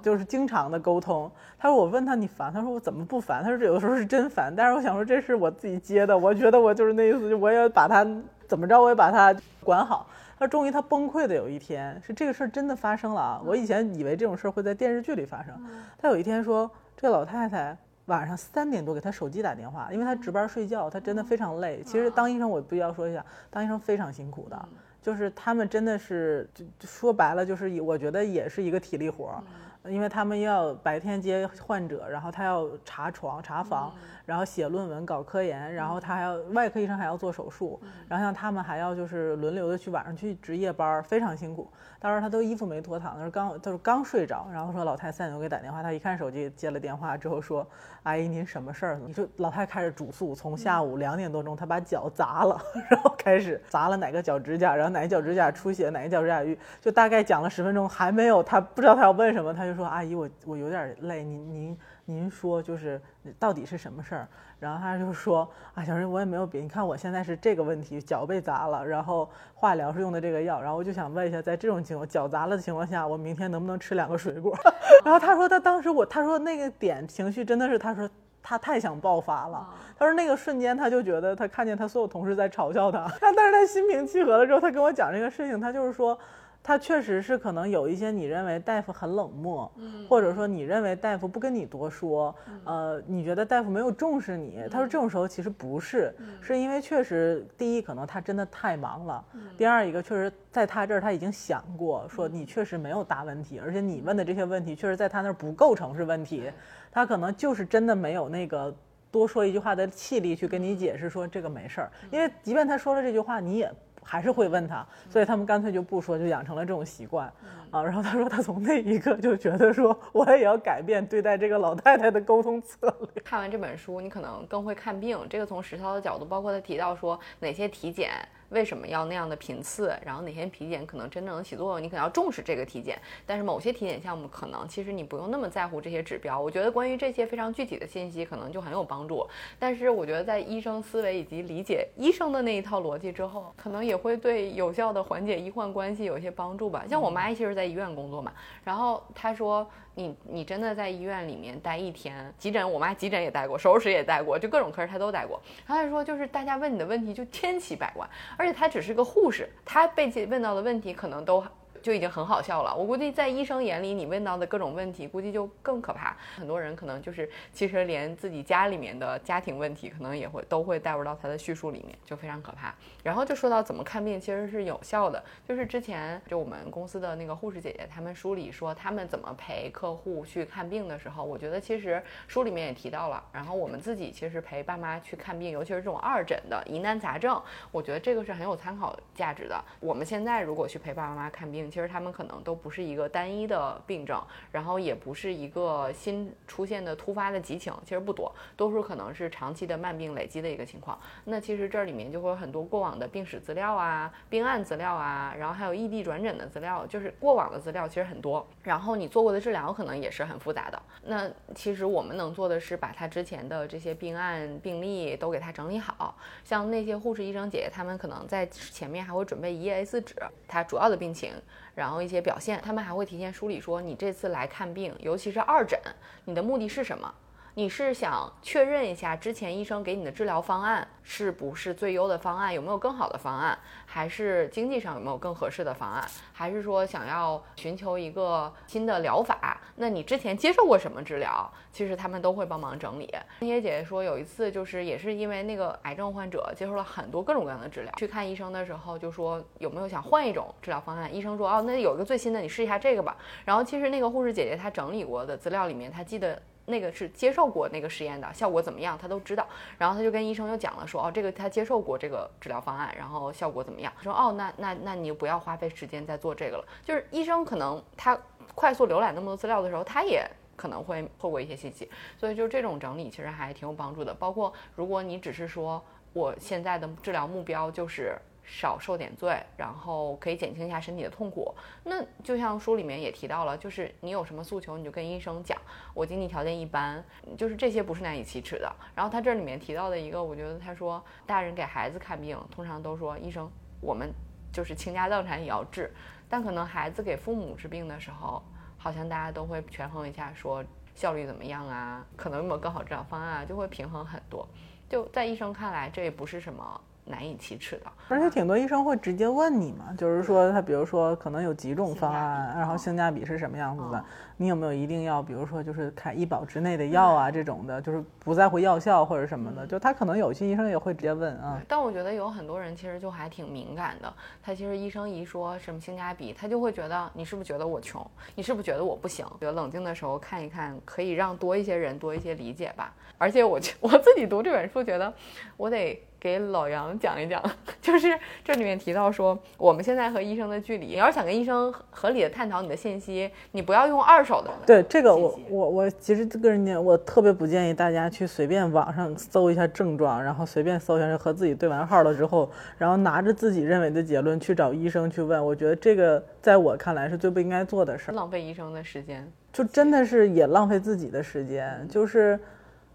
[0.00, 1.28] 就是经常的沟通。
[1.58, 3.42] 他说我问他你烦，他说我怎么不烦？
[3.42, 8.06] 他说有的时候是真烦，但是我想说这是我自己接的，我觉得我就是那意思，我也把他
[8.46, 9.34] 怎么着，我也把他
[9.64, 10.06] 管好。
[10.44, 13.42] 他终于他崩溃的有一天是这个事儿真的发生了啊！
[13.46, 15.54] 我以前以为这种事儿会在电视剧里发生。
[15.96, 21.82] 他有一天说，这老太太晚上三点多给他手机打电话，因为他值班睡觉，他真的非常累。
[21.82, 24.68] 其实当医生我必须要说一下，当医生非常辛苦的，
[25.00, 29.42] 就是他们真的是就说白了就是我觉得也是一个体力活儿。
[29.88, 33.92] 因为他们要白天接患者，然后他要查床、查房，
[34.24, 41.70] 然后写论文、搞科研，然后他还要外科医生还要做手术，然后像他们还要就是轮流的去晚上去值夜班，非常辛苦。
[41.98, 47.66] 当时他都衣服没脱，躺那刚就是刚睡着，然后说老太三点钟给打电话，他一看手机接了电话之后说
[48.04, 59.74] ：“阿姨您什么事儿？”你说老太开始主诉，从下午两点多钟她把脚砸了， 然后开始砸了哪个脚趾甲，然后哪个脚趾甲出血，哪个脚趾甲淤，就大概讲了十分钟还没有，她不知道她要问什么，她就。
[59.74, 63.00] 就说：“阿姨，我我有点累，您您您说就是
[63.38, 64.28] 到底是什么事儿？”
[64.60, 74.56] 然后他就说：“啊，小陈，我也没有别，你看我现在是这个问题，脚被砸了，然后化疗是用的这个药，然后我就想问一下，在这种情况脚砸了的情况下，我明天能不能吃两个水果？”
[75.04, 78.08] 然后他说他当时我他说那个点情绪真的是他说。
[78.46, 79.66] 他太想爆发了，
[79.98, 86.18] 他说那个瞬间他就觉得他看见他所有同事在嘲笑他， 但是他心平气和了之后，他跟我讲这个事情，他就是说。
[86.66, 94.64] 他确实是可能有一些你认为大夫很冷漠，嗯，或者说你认为大夫不跟你多说，呃，你觉得大夫没有重视你。
[94.70, 99.22] 他说这种时候其实不是，是因为确实第一可能他真的太忙了，
[99.58, 106.50] 第二一个确实在他这儿他已经想过说你确实没有大问题，而且你问的这些问题确实在他那儿不构成是问题，
[106.90, 108.74] 他可能就是真的没有那个
[109.10, 113.70] 多说一句话的气力去跟你解释说这个没事儿，因为即便他说了这句话你也。
[114.04, 117.26] 还是会问他，所以他们干脆就不说，就养成了这种习惯
[117.70, 117.82] 啊。
[117.82, 123.22] 然后他说，他从那一刻就觉得说，我也要改变对待这个老太太的沟通策略。
[123.22, 125.18] 看完这本书，你可能更会看病。
[125.28, 128.10] 这个从实操的角度，包括他提到说哪些体检。
[128.50, 129.96] 为什么要那样的频次？
[130.04, 131.82] 然后哪些体检可能真正能起作用？
[131.82, 132.98] 你可能要重视这个体检。
[133.26, 136.40] 但是某些体检项目可能其实你不用那么在乎这些指标。
[136.40, 139.26] 我觉得关于这些非常具体的信息可能就很有帮助。
[139.58, 146.84] 但是我觉得在医生思维以及理解医生的那一套逻辑之后，可能也会对有效的缓解医患关系有一些帮助吧。
[146.88, 149.68] 像我妈其实在医院工作嘛，然后她说。
[149.94, 155.40] 你你真的在医院里面待一天，急诊我妈急诊也待过，手术室也待过，就各种科她都待过。
[155.66, 161.44] 她还说，就是大家问你的问题就千奇百怪，而且她只是个护士，她被问到的问题可能都。
[161.84, 162.74] 就已经很好笑了。
[162.74, 166.16] 我估计在医生眼里，你问到的各种问题，估计就更可怕。
[166.34, 172.74] 很多人可能就是，其实连自己家里面的家庭问题，可能也会都会带入到他的叙述里面，就非常可怕。
[173.02, 175.22] 然后就说到怎么看病，其实是有效的。
[175.46, 183.22] 就是之前就我们公司的那个护士姐姐，他们书里说他们怎么陪客户去看病的时候，我觉得其实书里面也提到了。
[183.30, 187.38] 然后我们自己其实陪爸妈去看病，尤其是这种二诊的疑难杂症，
[187.70, 189.64] 我觉得这个是很有参考价值的。
[189.80, 200.96] 我们现在如果去陪爸爸妈妈看病，其实他们可能都不是一个单一的病症，然后也不是一个新出现的突发的急情，其实不多，多数可能是长期的慢病累积的一个情况。
[201.24, 208.46] 那其实这里面就会有很多过往的病史资料啊、病案资料啊，然后还有异地转诊的资料，就是过往的资料其实很多。
[208.62, 210.80] 然后你做过的治疗可能也是很复杂的。
[211.02, 220.14] 那其实我们能做的是把他之前的这些病案病例都给他整理好，像那些护士医生姐姐他们可能在前面还会准备一页 A4 纸，
[220.46, 221.32] 他主要的病情。
[221.74, 225.78] 然后一些表现，他们还会提前梳理说，你这次来看病，尤其是二诊，
[226.24, 227.12] 你的目的是什么？
[227.56, 239.60] 你是想确认一下之前医生给你的治疗方案是不是最优的方案，有没有更好的方案，还是经济上有没有更合适的方案，还是说想要寻求一个新的疗法？
[239.76, 241.48] 那你之前接受过什么治疗？
[241.70, 243.08] 其实他们都会帮忙整理。
[243.38, 251.14] 那些姐姐说，有一次就是也是因为那个癌症患者接受了很多各种各样的治疗，去看医生的时候就说有没有想换一种治疗方案？
[251.14, 253.16] 医生说哦，那有一个最新的，你试一下这个吧。
[253.44, 256.42] 然后其实那个护士姐姐她整理过的资料里面，她记得。
[256.66, 259.46] 那个是接受过那个实验的效果怎么样，他都知道。
[259.78, 263.92] 然后他就跟医生又讲了，说哦，这个他接受过这个治疗方案，然后效果怎么样？
[264.02, 266.64] 说哦，那那那你不要花费时间再做这个了。
[266.84, 268.18] 就是医生可能他
[268.54, 271.90] 快速浏览那么多资料的时候，他也可能会错过一些信息。
[272.16, 274.14] 所以就这种整理其实还挺有帮助的。
[274.14, 278.18] 包括如果你只是说我现在的治疗目标就是。
[278.44, 281.54] 少受点罪，然后可以减轻一下身体的痛苦。
[281.82, 285.58] 那就像书里面也提到了，就是你有什么诉求，你就跟医生讲。
[285.94, 287.02] 我经济条件一般，
[287.36, 288.70] 就是这些不是难以启齿的。
[288.94, 294.12] 然后他这里面提到的一个，我觉得他说，大人给孩子看病，通常都说医生，我们
[294.52, 295.92] 就是倾家荡产也要治。
[296.28, 298.42] 但可能孩子给父母治病的时候，
[298.76, 302.04] 好像大家都会权衡一下，说效率怎么样啊？
[302.16, 303.44] 可能有没有更好治疗方案啊？
[303.44, 304.46] 就会平衡很多。
[304.88, 306.80] 就在医生看来，这也不是什么。
[307.06, 314.04] 难以启齿的，而且挺多医生会直接问你嘛，就是说他比如说可能有几种方案，然后性价比是什么样子的，
[314.38, 321.60] 你有没有一定要，比如说就是开医保之内的药啊这种的，就是不在乎药效或者什么的，就他可能有些医生也会直接问啊。
[321.68, 324.10] 但我觉得有很多人其实就还挺敏感的，
[324.42, 328.02] 他其实医生一说什么性价比，他就会觉得你是不是觉得我穷，
[328.34, 329.26] 你是不是觉得我不行？
[329.38, 332.94] 觉得冷静的时候看一看，可以让多一些人多一些理解吧。
[333.18, 335.12] 而且我 我自己读这本书，觉得
[335.58, 336.02] 我得。
[336.24, 337.42] 给老杨讲一讲，
[337.82, 344.50] 就是这里面提到说，我们现在和医生的距离，你要是想跟医生合合理的探讨你的信息，你不要用二手的。
[344.64, 355.44] 对这个我我我其实个人我特别不建议大家去随便网上搜一下症状，然后随便搜一下和自己对完号了之后，然后拿着自己认为的结论去找医生去问。
[355.44, 358.14] 我觉得这个在我看来是最不应该做的事儿。
[358.14, 359.30] 浪费医生的时间。
[359.52, 361.86] 就真的是也浪费自己的时间。
[361.86, 362.40] 就是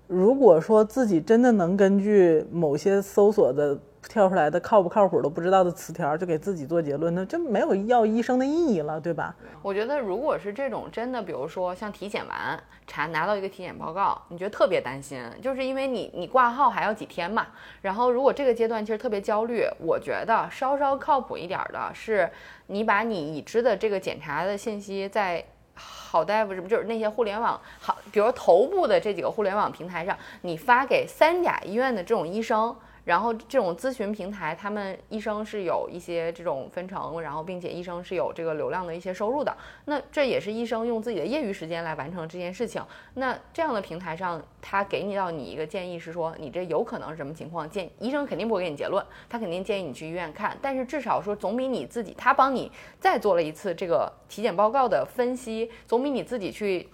[0.10, 9.36] 如果说自己真的能根据某些搜索的跳出来的靠不靠谱都不知道的词条，就给自己做结论，那就没有要医生的意义了，对吧？
[9.62, 17.46] 我觉得，如果是这种真的，比如说像体检完查拿到一个体检报告，你觉得特别担心，就是因为你你挂号还要几天嘛。
[17.84, 22.28] 然后如果这个阶段其实特别焦虑，我觉得稍稍靠谱一点的是，
[22.66, 25.46] 你把你已知的这个检查的信息在。
[25.80, 32.76] 好大夫什么就是那些互联网好，比如头部的这几个互联网平台上，你发给三甲医院的这种医生，
[33.10, 39.52] 然后这种咨询平台，他们医生是有一些这种分成，然后并且医生是有这个流量的一些收入的。
[39.86, 42.80] 那这也是医生用自己的业余时间来完成这件事情。
[43.16, 47.68] 那这样的平台上，他给你到你一个建议是说，你这有可能是什么情况？
[47.68, 50.56] 建医生肯定不会给你结论，他肯定建议你去医院看。
[50.62, 56.88] 但是至少说，总比你自己他帮你再做了一次这个体检报告的分析，总比你自己去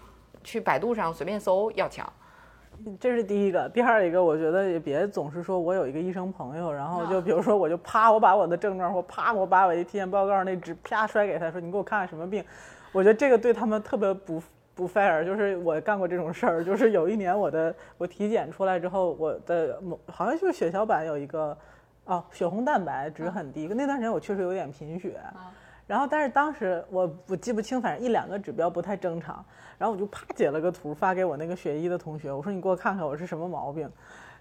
[0.45, 2.09] 去百度上随便搜要强。
[2.99, 12.43] 这是第一个，第二一个，我觉得也别总是说我有一个医生朋友，然后就比如说我就啪，我把我的症状或啪，我把我一体检报告那纸啪摔给他说，你给我看看什么病。
[12.91, 14.41] 我觉得这个对他们特别不
[14.73, 21.57] 不 fair，就是我干过这种事儿，就是有一年我的我体检出来之后，我的某好像就是血小板有一个
[22.05, 25.19] 哦血红蛋白值很低，那段时间我确实有点贫血。
[25.87, 29.43] 然后，但是当时我我记不清，反正一两个指标不太正常。
[29.77, 33.89] 然后我就啪截了个图发给我那个学医的同学，我说你给我看看我是什么毛病。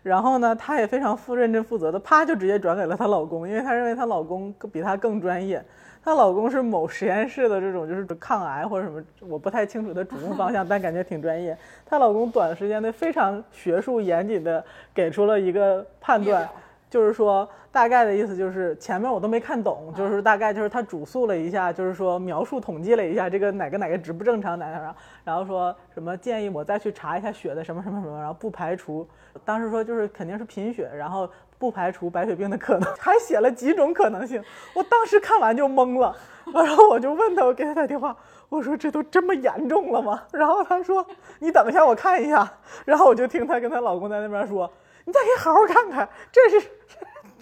[0.03, 5.65] 然后呢，她也非常负认真负责的，啪就直接转给了她老公，因为她认为她老公比她更专业。
[6.05, 11.57] 她老公是某实验室的这种就是抗癌或者什么，我不太清楚的主攻方向，但感觉挺专业。
[11.85, 16.49] 她老公短时间内非常学术严谨的给出了一个判断。
[16.95, 29.05] 就是说，大概的意思就是前面我都没看懂，就是大概就是他主诉了一下，就是说描述统计了一下这个哪个哪个值不正常哪哪哪，然后说什么建议我再去查一下血的什么什么什么，然后不排除，
[29.45, 31.29] 当时说就是肯定是贫血，然后
[31.59, 34.41] 不排除白血病的可能，还写了几种可能性。
[34.73, 36.17] 我当时看完就懵了，
[36.55, 38.17] 然后我就问他，我给他打电话，
[38.49, 40.23] 我说这都这么严重了吗？
[40.31, 41.05] 然后他说
[41.41, 42.49] 你等一下我看一下，
[42.85, 44.71] 然后我就听她跟她老公在那边说。
[45.07, 46.67] 你再给好好看看，这是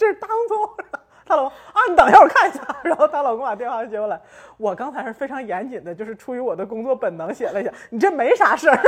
[0.03, 0.69] 这是当中，
[1.25, 4.21] 她老公啊，你等一下我看一下，然后她老公把电话接过来，
[4.57, 8.79] 我刚才是非常严谨的，就是出于我的工作本能写了一下，你这没啥事儿，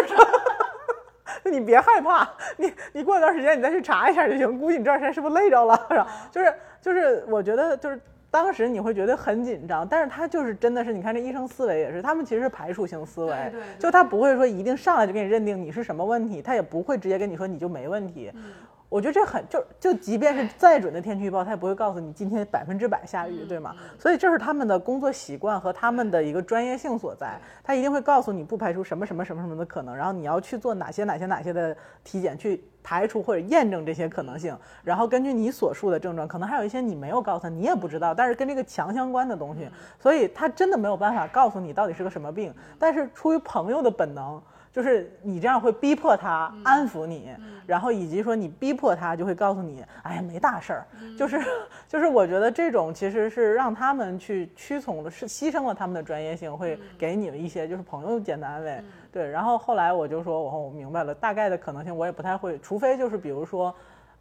[1.49, 6.07] 你别害怕，你你过一段时间你再去查一下就行，估计你这段时间是不是累着了，是吧？
[6.33, 8.01] 就是就是我觉得就是。
[8.31, 13.33] 当时你会觉得很紧张，但是他就是真的是，你看这医生思维也是，他们其实是排除性思维，
[13.79, 18.33] 就他不会说一定上来就给你认定你是什么问题，他也不会直接跟你说你就没问题。
[18.95, 23.75] 我觉得这很就就即便是再准的天气预报，他也不会告诉你今天百分之百下雨，对吗？
[23.99, 44.41] 所以这是他们的工作习惯和他们的一个专业性所在，他一定会告诉你不排除什么什么什么什么的可能，然后你要去做哪些哪些哪些的体检去排除或者验证这些可能性，然后根据你所述的症状，可能还有一些你没有告诉他，你也不知道，但是跟这个强相关的东西，所以他真的没有办法告诉你到底是个什么病，但是出于朋友的本能。
[44.75, 47.31] 就是你这样会逼迫他安抚你，
[47.65, 51.41] 然后以及说你逼迫他就会告诉你，哎呀没大事儿，就是
[51.87, 58.83] 就是我觉得这种其实是让他们去屈从了，是牺牲了他们的专业性，会给你们一些就是朋友间的安慰，
[59.13, 59.31] 对。
[59.31, 63.73] 然后后来我就说，我我明白了，大概的可能性我也不太会，除非就是比如说，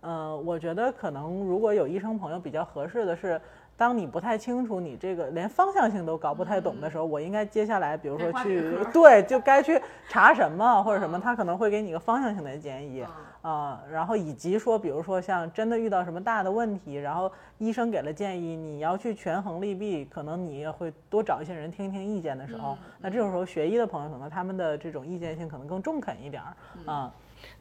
[0.01, 3.41] 呃，我觉得可能如果有医生朋友比较合适的是。
[3.83, 13.05] 当你不太清楚你这个连方向性都搞不太懂的时候，我应该接下来，比如说去对，就该去查什么或者什么，他可能会给你一个方向性的建议
[13.41, 13.83] 啊。
[13.91, 27.11] 然后以及说，比如说像真的遇到什么大的问题，然后医生给了建议，你要去权衡利弊，可能你也会多找一些人听一听意见的时候，那这种时候学医的朋友可能他们的这种意见性可能更中肯一点儿啊。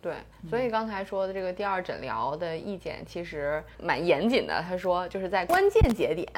[0.00, 0.14] 对，
[0.50, 4.62] 所以刚才说的这个第二诊疗的意见其实蛮严谨的。
[4.68, 6.28] 他说就是在关键节点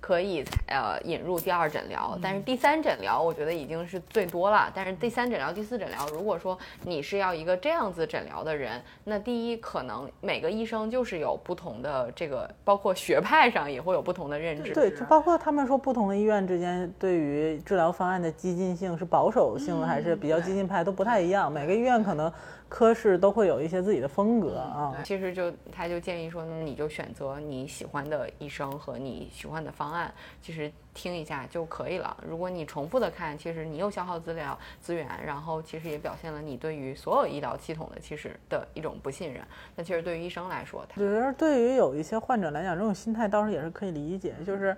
[0.00, 4.70] 可以呃引入第二诊疗，但是第三诊疗我觉得已经是最多了。
[4.74, 14.72] 但是第三诊疗、第四诊疗，如果说你是要一个这样子诊疗的人，那第一可能每个医生就是有不同的这个，包括学派上也会有不同的认知。
[14.72, 22.32] 对，就包括他们说不同的医院之间对于治疗方案的激进性是保守性还是比较激进派都不太一样，每个医院可能
[22.68, 22.92] 科。
[22.98, 24.96] 室都会有一些自己的风格啊。
[25.04, 32.16] 其实就他就建议说，那你就选择你喜欢的医生和你喜欢的方案，其实听一下就可以了。
[32.26, 39.44] 如果你重复的看，其实你又消耗资料资源，然后其实也表现了你对于所有医疗系统的其实的一种不信任。
[39.76, 44.76] 那其实对于医生来说，他我觉得对于有一些患者来讲，这种心态倒是也是可以理解，就是，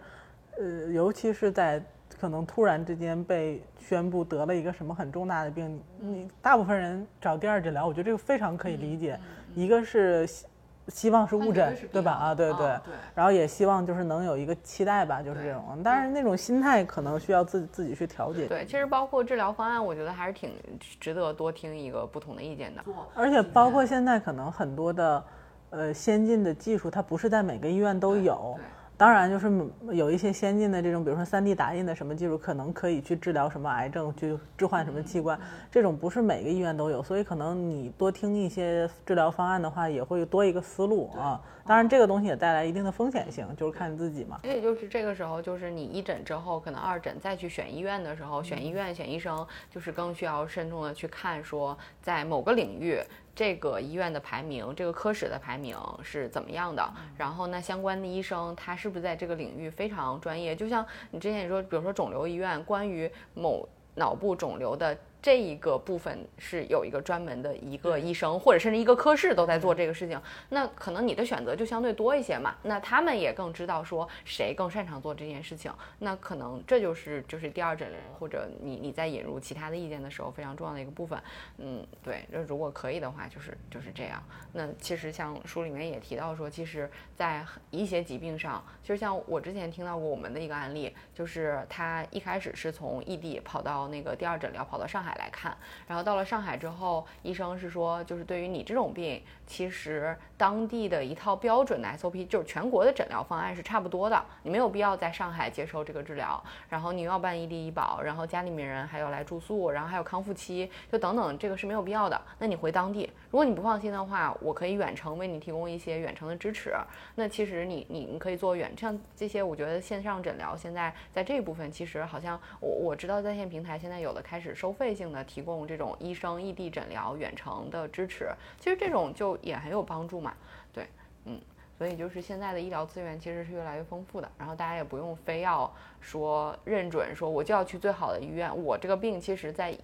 [0.59, 1.83] 呃，尤其是在
[2.19, 9.19] 可能突然之间被宣布得了一个什么很重大的病，你你大部分人找第二诊疗，我觉得这个非常可以理解。
[9.55, 10.47] 一个是希
[10.89, 12.13] 希望是误诊，对吧？
[12.13, 12.67] 啊，对对。
[12.85, 12.95] 对。
[13.15, 15.81] 然后也希望就是能有一个期待吧，就是这种。
[15.85, 18.47] 但是那种心态可能需要自自己去调节。
[18.47, 20.53] 对，其实包括治疗方案，我觉得还是挺
[20.99, 22.83] 值得多听一个不同的意见的。
[23.15, 25.25] 而且包括现在可能很多的，
[25.71, 28.59] 呃，先进的技术，它不是在每个医院都有。
[29.01, 29.51] 当然，就是
[29.93, 35.41] 有一些先进的这种，比如说 3D 打印的什么技术，可能可以去治疗什么癌症，去置换什么器官，
[35.71, 41.41] 这种不是每个医院都有，所以可能你多听一些治疗方案的话，也会多一个思路啊。
[41.65, 44.39] 当然，这个东西也带来一定的风险性，就是看你自己嘛。
[44.43, 52.99] 所以就是这个时候，就是你一诊之后，可能二诊再去选医院的时候，选医院、选医生，就是更需要慎重的去看，说在某个领域。
[53.41, 56.87] 这个医院的排名，这个科室的排名是怎么样的？
[57.17, 60.55] 然后那相关的医生他是不是在这个领域非常专业？
[60.55, 64.95] 就像你之前说，比如说肿瘤医院，关于某脑部肿瘤的。
[65.23, 72.55] 这一个部分是有一个专门的一个医生，或者甚至一个科室都在做这个事情，那可能你的选择就相对多一些嘛。
[72.63, 81.23] 那他们也更知道说谁更擅长做这件事情，那可能这就是就是第二诊或者你你在引入其他的意见的时候非常重要的一个部分。
[81.59, 84.23] 嗯，对，那如果可以的话，就是就是这样。
[84.53, 95.10] 那其实像书里面也提到说，其实，在一些疾病上，其实像我之前听到过我们的一个案例，就是他一开始是从异地跑到那个第二诊疗，跑到上海。
[95.15, 95.57] 来看，
[95.87, 106.43] 然后到了上海之后，医生是说，就是对于你这种病，其实当地的一套标准的 SOP，就是全国的诊疗方案是差不多的，你没有必要在上海接受这个治疗。
[106.69, 112.21] 然后你又要办异地医保，然后家里面人还要来住宿，然后还有康复期，就等等，这个是没有必要的。
[112.39, 116.75] 那你回当地，如果你不放心的话，我可以远程为你提供一些远程的支持。
[117.17, 124.95] 那其实你你你可以做远，像这些，我觉得线上诊疗现在在这一部分，其实好像我我知道在线平台现在有的开始收费。
[125.01, 128.29] 性的提供这种医生异地诊疗、远程的支持，
[128.59, 130.30] 其实这种就也很有帮助嘛。
[130.73, 130.87] 对，
[131.25, 131.41] 嗯，
[131.77, 138.57] 所以就是现在的医疗资源其实是越来越丰富的，然后大家也不用非要说认准说我就要去最好的医院。
[138.57, 139.77] 我这个病其实，在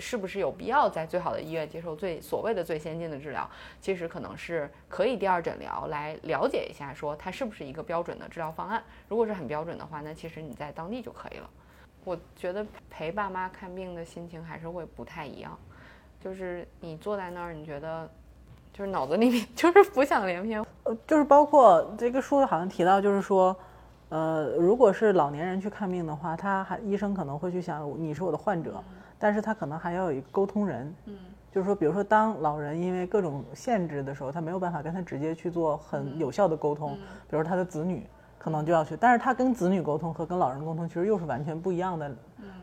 [0.00, 3.46] 是不是有必要在最好的医院接受最所谓的最先进的治疗？
[3.78, 8.82] 其实可能是可以第二诊疗来了解一下，说它是不是一个标准的治疗方案。
[9.08, 11.50] 如果是很标准的话，那其实你在当地就可以了。
[12.04, 15.58] 我觉得陪爸妈看病的心情还是会不太一样，
[16.18, 18.10] 就是你坐在那儿，你觉得
[18.72, 23.54] 就是脑子里面 就是浮想联翩，呃，就是包括这个书好像提到，就是说，
[24.08, 28.82] 呃，如果是老年人去看病的话，他还医生可能会去想你是我的患者，
[29.18, 31.16] 但是他可能还要有一个沟通人，嗯，
[31.52, 36.96] 就是说，比如说当老人因为各种限制的时候，他没有办法跟他直接去做很有效的沟通，
[37.28, 38.06] 比如他的子女。
[38.38, 42.12] 可能就要去，但是他跟子女沟通和跟老人沟通其实又是完全不一样的，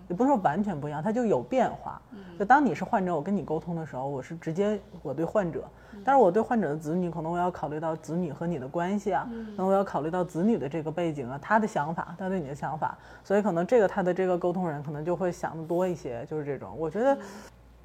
[0.10, 2.02] 也不是说完全不一样，它就有变化。
[2.38, 5.64] 就当你是患者，我跟你沟通的时候，我是直接我对患者，
[6.04, 16.74] 但是我对患者的子女，可能我要考虑到子女和你的关系啊，那我要考虑到子女的这个背景啊，他的想法，他对你的想法，所以可能这个他的这个沟通人可能就会想的多一些，就是这种。
[16.78, 17.18] 我觉得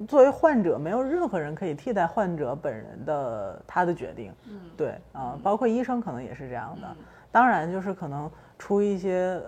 [0.07, 4.33] 作为患者，没有任何人可以替代患者本人的他的决定。
[4.49, 6.87] 嗯，对啊，包括医生可能也是这样的。
[7.31, 9.41] 当然，就是可能出一些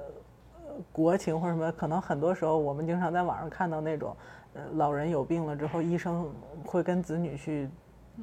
[0.91, 4.15] 国情或者什么，可能很多时候我们经常在网上看到那种，
[4.53, 6.29] 呃，老人有病了之后，医生
[6.65, 7.69] 会跟子女去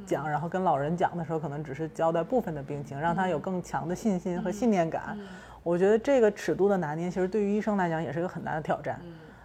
[0.07, 5.19] 讲，然后跟老人讲的时候，可能只是交代部分的病情，让他有更强的信心和信念感。
[5.63, 9.01] 我觉得这个尺度的拿捏，其实对于医生来讲也是一个很大的挑战。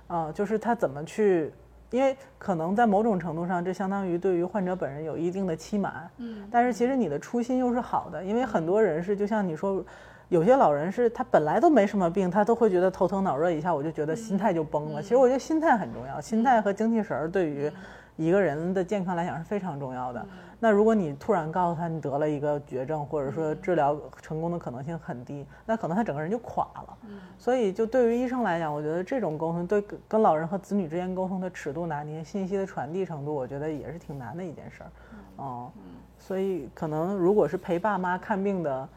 [0.07, 1.51] 啊，就是他怎么去。
[1.91, 6.07] 因为可能在某种程度上，这相当于对于患者本人有一定的欺瞒。
[6.17, 9.83] 嗯，但是其实你的初心又是好的，因为很多人是就像你说，
[10.29, 15.01] 有些老人是他本来都没什么病，他都会觉得头疼脑热一下，我就觉得心态就崩了。
[15.01, 17.71] 其实我觉得心态很重要，心态和精气神儿对于
[18.15, 20.25] 一个人的健康来讲是非常重要的。
[20.61, 26.97] 那如果你突然告诉他你得了一个绝症，或者说治疗成功的可能性很低，那可能他整个人就垮了。
[27.37, 34.91] 所以就对于医生来讲，我觉得这种沟通对跟老人和子女之间沟通的尺度拿捏、信息的传递程度，我觉得也是挺难的一件事儿。
[35.37, 35.71] 哦，
[36.17, 38.87] 所以可能如果是陪爸妈看病的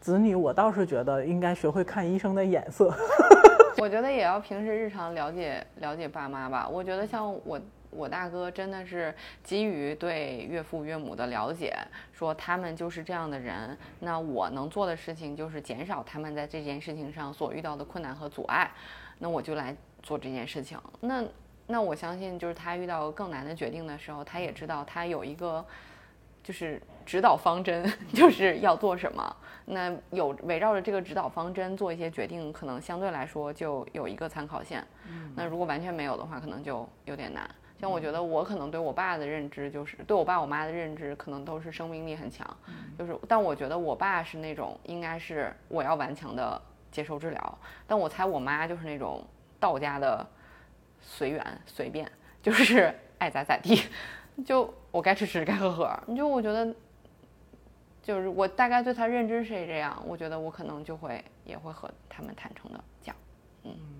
[0.00, 2.92] 子女，我倒是觉得应该学会看医生的眼色。
[3.78, 6.68] 我觉得也要平时日常了解了解爸妈吧。
[6.68, 7.60] 我觉得像我。
[7.92, 11.76] 我大哥真的是基于对岳父岳母的了解，
[12.12, 18.70] 说他们就是这样的人，那我能做的事情就是减少他们在这件事情上所遇到的困难和阻碍，
[19.18, 20.78] 那我就来做这件事情。
[21.00, 21.24] 那
[21.66, 25.64] 那我相信，就是他遇到更难的决定的时候，他也知道他有一个
[26.42, 29.36] 就是指导方针， 就是要做什么。
[29.66, 34.84] 那有围绕着这个指导方针做一些决定，可能相对来说就有一个参考线。
[35.36, 37.48] 那如果完全没有的话，可能就有点难。
[37.78, 42.46] 像我觉得我可能对我爸的认知，就是对我爸我妈的认知，可能都是生命力很强。
[42.98, 46.60] 就是，但我觉得我爸是那种应该是我要顽强的
[46.90, 49.24] 接受治疗，但我猜我妈就是那种
[49.58, 50.26] 道家的
[51.00, 52.10] 随缘随便，
[52.42, 53.82] 就是爱咋咋地，
[54.44, 55.88] 就我该吃吃该喝喝。
[56.16, 56.74] 就我觉得，
[58.02, 63.14] 就是我大概对他认知是这样，我觉得我可能就会也会和他们坦诚的讲。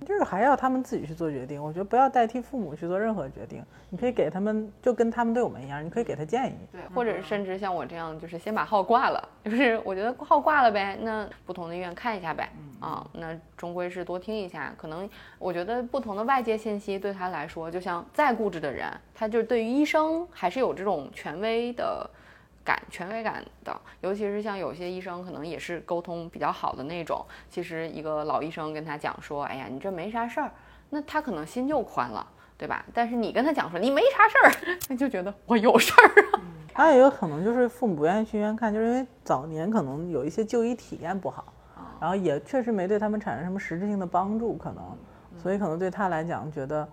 [0.06, 1.62] 就是还要他们自己去做决定。
[1.62, 6.54] 我觉得不要代替父母去做任何决定，你可以给他们，就跟他们对我们一样，你可以给他建议。
[6.72, 12.50] 对，或者甚至像我这样，就是先把号挂了， 就是我觉得号挂了呗，那不同的医院看一下呗，
[12.80, 14.74] 啊，那终归是多听一下。
[14.76, 15.08] 可能
[15.38, 22.08] 我觉得不同的外界信息对他来说，就像再固执的人，他就对于医生还是有这种权威的。
[22.70, 27.26] 感权威感的，尤其是像有些医生可能也是沟通比较好的那种。
[27.48, 30.52] 其实一个老医生跟他讲说：“哎呀，你这没啥事儿。”
[30.90, 32.24] 那他可能心就宽了，
[32.56, 32.84] 对吧？
[32.94, 34.38] 但是你跟他讲说你没啥事
[34.70, 36.40] 儿， 他就觉得我有事儿啊。
[36.72, 41.52] 还有一个可能就是父母不愿意去医院看，就是因为早年可能有一些就医体验不好，
[42.00, 44.96] 然后也确实没对他们产生什么实质性的帮助，可能，
[45.36, 46.88] 所以可能对他来讲觉得，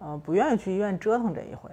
[0.00, 1.70] 呃，不愿意去医院折腾这一回。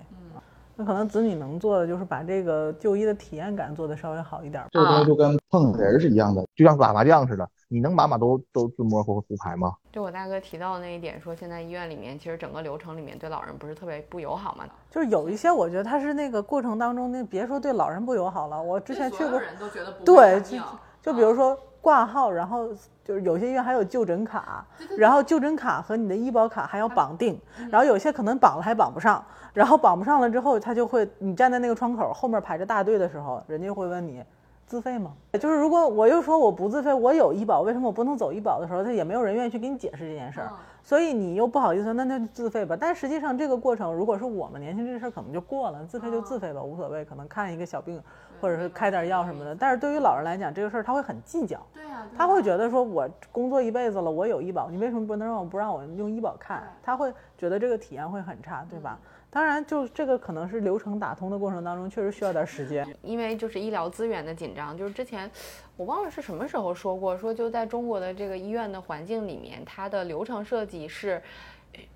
[0.79, 4.63] 那可能子女能做的就是把这个就医的体验感做得稍微好一点。
[4.71, 9.73] 这个东西就跟碰人是一样的，就像打麻将似的，你能把把都都自摸或胡牌吗？
[9.91, 14.65] 就我大哥提到的那一点，说现在医院里面其实整个流程里面对老人不是特别不友好嘛？
[14.91, 20.57] 就是有一些我觉得他是那个过程当中，那别说对老人不友好了，我之前去过，人都觉得不对，就
[21.01, 22.69] 就比如说挂号，然后
[23.07, 24.65] 就是有些医院还有就诊卡，
[24.97, 27.39] 然后就诊卡和你的医保卡还要绑定，
[27.71, 29.23] 然后有些可能绑了还绑不上。
[29.53, 34.23] 然后绑不上了之后，他就会，你站在那个窗口后面排着大队的时候，人家会问你，
[34.67, 35.13] 自费吗？
[35.39, 40.51] 就是如果我又说我不自费，我有医保，为什么我不能走医保的时候，他也没有人愿意去给你解释这件事儿，
[40.83, 42.77] 所以你又不好意思，那那就自费吧。
[42.79, 47.99] 但实际上这个过程，如果是我们年轻这事儿可能就过了，自费就自费吧，无所谓，可能看一个小病，
[48.39, 49.55] 或者是开点药什么的。
[49.55, 56.63] 但是对于老人来讲，这个事儿他会很计较，对啊，他会觉得说我工作一辈子了，我有医保，你为什么不能让我不让我用医保看？
[56.81, 58.99] 他会觉得这个体验会很差，对吧？
[59.29, 62.87] 当然，就这个可能是流程打通的过程当中，确实需要点时间。
[63.03, 65.29] 因为就是医疗资源的紧张，就是之前
[65.75, 71.21] 我忘了是什么时候说过，说就在中国的这个医院的环境里面，它的流程设计是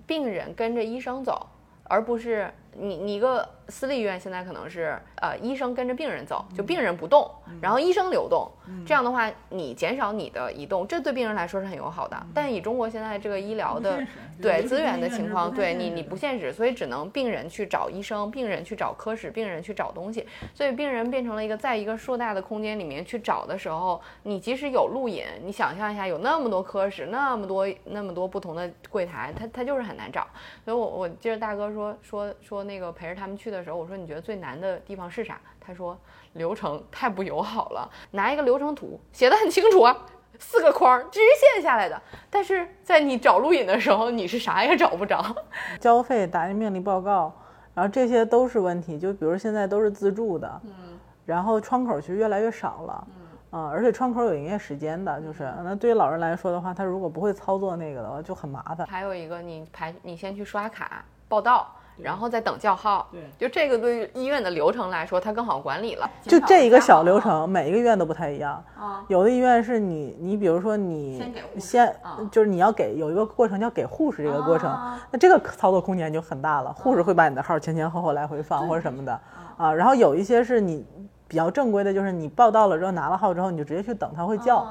[0.05, 1.47] 病人跟着医生走，
[1.85, 7.29] 而不是你你一个私立医院现在可能是呃医生跟着病人走，就病人不动，
[7.61, 8.49] 然后医生流动，
[8.85, 12.17] 这样的话你减少你的移动，这对病人来说是很友好的。
[12.33, 14.05] 但以中国现在这个医疗的。
[14.41, 30.25] 对资源的情况，对你你不现实，所以只能病人去找医生，病人去找科室，病人去找东西，所以病人变成了一个在一个硕大的空间里面去找的时候，你即使有录影，你想象一下，有那么多科室，那么多那么多不同的柜台，他他就是很难找。
[30.65, 35.39] 所以我我记得大哥说说说那个陪着他们去的时候，我说你觉得最难的地方是啥？
[35.59, 35.97] 他说
[36.33, 39.95] 流程太不友好了，拿一个流程图写的很清楚啊。
[40.39, 41.19] 四个框直
[41.53, 45.23] 线下来的，但是在你找录影的时候，你是啥也找不着。
[45.79, 47.31] 交费、打印病历报告，
[47.75, 48.97] 然后这些都是问题。
[48.97, 50.97] 就比如现在都是自助的，嗯，
[51.27, 53.07] 然后窗口其实越来越少了，
[53.51, 58.87] 嗯，而且窗口有营业时间的，就是那对于老人来说的话，他如果不会操作那个的话，就很麻烦。
[58.87, 61.71] 还有一个，你排，你先去刷卡报到。
[61.97, 66.09] 然后再等叫号，对，就这个对医院的流程来说，它更好管理了。
[66.23, 68.63] 就这一个小流程，每一个医院都不太一样。
[68.75, 71.23] 啊，有的医院是你，你比如说你
[71.59, 71.95] 先，
[72.31, 74.71] 就是你要给有一个过程叫给护士这个过程，
[75.11, 76.73] 那这个操作空间就很大了。
[76.73, 79.19] 护士会把你的号前前后后来回放或者什么的。
[79.57, 79.71] 啊。
[79.73, 80.85] 然后有一些是你
[81.27, 84.65] 比较正规的，就是你报到了之后拿了号之后，你就直接去等，他会叫。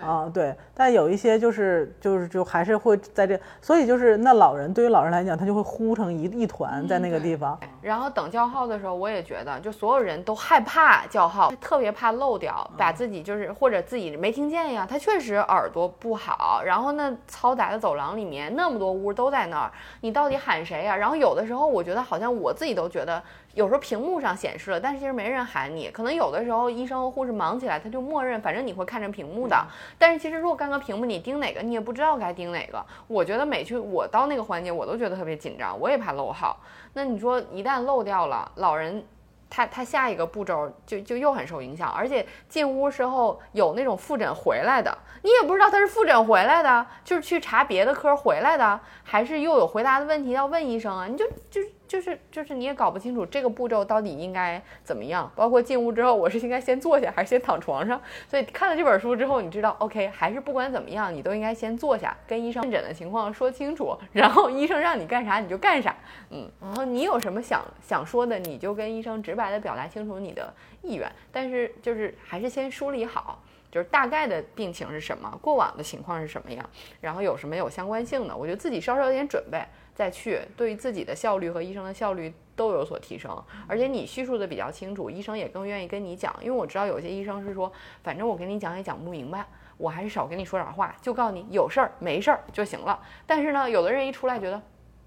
[0.00, 7.58] 啊，对，但有一些就是就是就还是会在这，所以就是那老人对于老人来讲，他就会呼成一一团在那个地方。
[7.80, 14.86] 然后等叫号的时候，我也觉得，就所有人都害怕叫号，特别怕漏掉，把自己就是或者自己没听见呀。
[14.88, 16.62] 他确实耳朵不好。
[16.64, 20.96] 然后那嘈杂的走廊里面那么多屋都在那儿，你到底喊谁呀？
[20.96, 23.22] 然后有的时候我觉得好像我自己都觉得。
[23.54, 25.88] 有时候屏幕上显示了，但是其实没人喊你。
[25.88, 29.56] 可能有的时候医生和护士忙起来，他就默认，反正你会看着屏幕的。
[29.98, 32.84] 但是其实若干个屏幕你盯哪个，你也不知道该盯哪个。
[33.06, 36.58] 我觉得每去我到那个环节，我都觉得特别紧张，我也怕漏号。
[36.92, 39.04] 那你说一旦漏掉了，老人。
[39.48, 51.06] 他他下一个步骤就就又很受影响，而且进屋时候有那种复诊回来的，你也不知道他是复诊回来的，就是去查别的科回来的，还是又有回答的问题要问医生啊？
[51.06, 51.60] 你就就。
[51.86, 58.00] 就是就是你也搞不清楚这个步骤到底应该怎么样，包括进屋之后我是应该先坐下还是先躺床上。
[58.28, 65.94] 所以看了这本书之后，你知道，OK，还是不管怎么样，你都应该先坐下，跟医生问诊的情况说清楚，然后医生让你干啥你就干啥，
[66.30, 76.68] 嗯，然后你有什么想想说的，你就跟医生直白的表达清楚你的意愿，但是就是还是先梳理好，就是大概的病情是什么，过往的情况是什么样，
[77.00, 79.62] 然后有什么有相关性的，我觉得自己稍稍有点准备。
[79.96, 86.36] 再去，对于自己的效率和医生的效率都有所提升，而且你叙述的比较清楚，医生也更愿意跟你讲。
[86.42, 87.72] 因为我知道有些医生是说，
[88.04, 89.46] 反正我跟你讲也讲不明白，
[89.78, 93.02] 我还是少跟你说点话，就告诉你有事儿没事儿就行了。
[93.26, 94.60] 但是呢，有的人一出来觉得，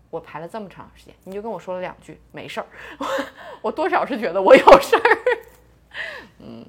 [0.10, 2.66] 我排了这么长时间，你就跟我说了两句没事儿，
[3.62, 5.18] 我多少是觉得我有事儿，
[6.42, 6.66] 嗯。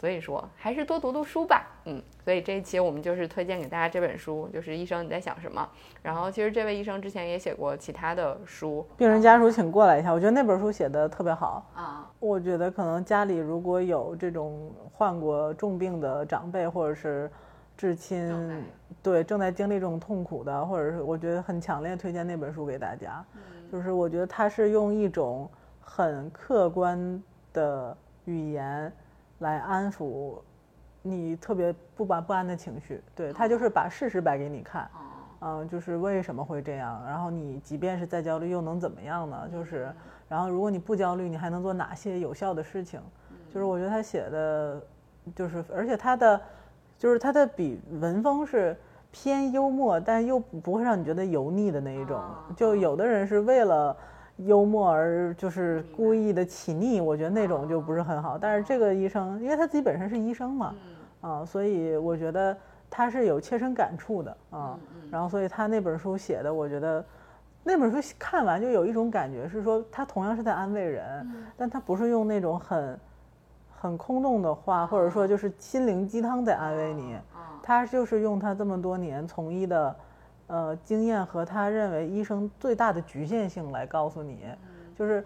[0.00, 1.62] 所以说，还是多读读书吧。
[1.84, 5.60] 嗯，所以这一期我们就是推荐给大家这本书，就是《医生你在想什么》。
[6.02, 8.86] 然后，其实这位医生之前也写过其他的书。
[8.96, 12.10] 病人家属请过来一下，我觉得那本书写的特别好啊。
[12.18, 17.30] 我觉得可能家里如果有这种患过重病的长辈或者是
[17.76, 18.64] 至亲，
[19.02, 23.22] 对正在经历这种痛苦的，或者是我觉得很强烈推荐那本书给大家。
[23.70, 25.46] 就是我觉得他是用一种
[25.78, 27.22] 很客观
[27.52, 27.94] 的
[28.24, 28.90] 语言。
[29.40, 30.38] 来安抚
[31.02, 34.88] 你特别不安不安的情绪，对他就是把事实摆给你看，
[35.40, 39.48] 嗯，就是为什么会这样，然后你即便是再焦虑又能怎么样呢？
[39.50, 39.92] 就是，
[40.28, 43.00] 然后如果你不焦虑，你还能做哪些有效的事情？
[43.52, 44.82] 就是我觉得他写的，
[45.34, 46.40] 就是而且他的，
[46.98, 48.76] 就是他的笔文风是
[49.10, 52.22] 偏幽默，但又不会让你觉得油腻的那一种。
[52.54, 53.96] 就有的人是为了。
[54.46, 58.38] 幽默而就是故意的起腻，我觉得那种就不是很好。
[58.38, 60.74] 但是这个医生，因为他自己本身是医生嘛，
[61.20, 62.56] 啊，所以我觉得
[62.88, 64.78] 他是有切身感触的啊。
[65.10, 67.04] 然后，所以他那本书写的，我觉得
[67.62, 72.98] 那本书看完就有一种感觉，是说他同样是在安慰人，但他不是用那种很
[73.76, 77.16] 很空洞的话，或者说就是心灵鸡汤在安慰你，
[77.62, 79.94] 他就是用他这么多年从医的。
[80.50, 84.40] 呃，经验和他认为医生最大的局限性来告诉你，
[84.98, 85.24] 就是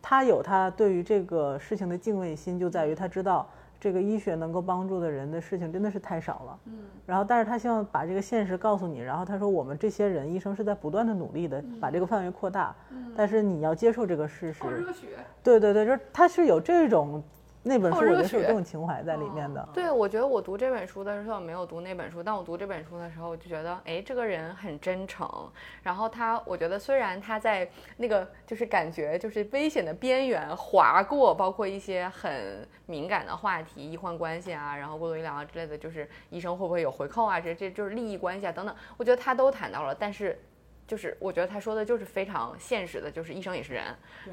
[0.00, 3.46] 他有他对于这个事情的敬畏心，就在于他知道
[3.78, 6.58] 这个医学能够帮助的人的事情真的是太少了。
[6.64, 12.74] 嗯，然后但是他希望把这个现实告诉你，然后他说我们这些人医生是在不断的努力的把这个范围扩大，
[13.14, 14.60] 但是你要接受这个事实。
[15.42, 17.22] 对对对，就是他是有这种。
[17.64, 19.68] 那本书我觉得是有这种情怀在里面的。
[19.72, 25.28] 对，我觉得我读这本书的时候没有读那本书，但我读这本书的时候我就觉得，哎，这个人很真诚。
[25.82, 40.36] 然后他，我觉得虽然他在那个就是感觉就是危险的边缘划过，包括一些很敏感的话题，医患关系啊，然后过度医疗啊之类的，就是医生会不会有回扣啊，这这就是利益关系啊等等，我觉得他都谈到了，但是。
[40.92, 43.82] 就是我觉得他说的就是非常现实的，就是医生也是人，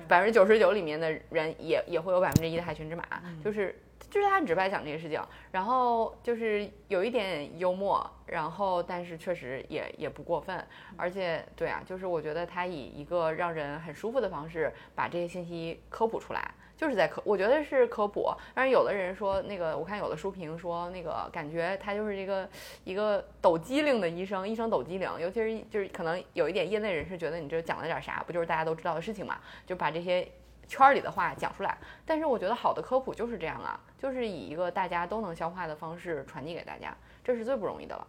[0.10, 3.06] 百分之九十九里面的人也也会有百分之一的害群之马，
[3.42, 10.62] 就是就是他很直白讲这个事情，然后就是有一点幽默，然后但是确实也也不过分，
[10.98, 16.54] 而且对啊，就是我觉得他以一个让人很舒服的方式把这些信息科普出来。
[16.80, 18.34] 就是在科，我觉得是科普。
[18.56, 22.50] 但是有的人说，那个我看有的书评说，那个感觉他就是一个
[22.86, 25.12] 一个抖机灵的医生，医生抖机灵。
[25.20, 29.40] 尤其是就是可能有一点业内人士觉得你这讲了点啥，不就是大家都知道的事情嘛？
[29.68, 30.26] 就把这些
[30.70, 31.78] 圈里的话讲出来。
[32.06, 38.08] 但是我觉得好的科普就是这样啊，就是以一个大家都能消化的方式传递给大家，这是最不容易的了。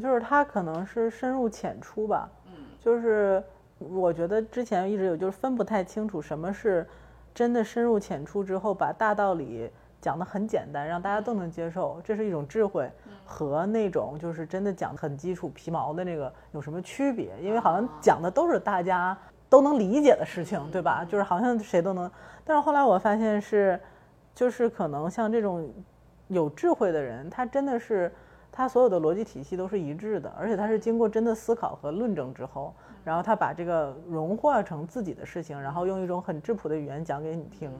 [0.00, 2.30] 就是他可能是深入浅出吧。
[2.46, 2.52] 嗯。
[2.80, 3.42] 就是
[3.80, 6.86] 我觉得之前一直有就是分不太清楚什么是。
[7.38, 9.70] 真的深入浅出之后，把大道理
[10.00, 12.90] 讲得很简单，让大家都能接受，这是一种智慧，
[13.24, 17.30] 和那种就是真的讲很基础皮毛的那个有什么区别？
[17.40, 19.16] 因为好像讲的都是大家
[19.48, 21.04] 都能理解的事情，对吧？
[21.04, 22.10] 就是好像谁都能。
[22.44, 23.78] 但是后来我发现是，
[24.34, 25.72] 就是可能像这种
[26.26, 28.12] 有智慧的人，他真的是
[28.50, 32.74] 他所有的逻辑体系都是一致的，而且他是经过真的思考和论证之后。
[33.08, 37.72] 然后他把这个融化成自己的事情，然后用一种很质朴的语言讲给你听，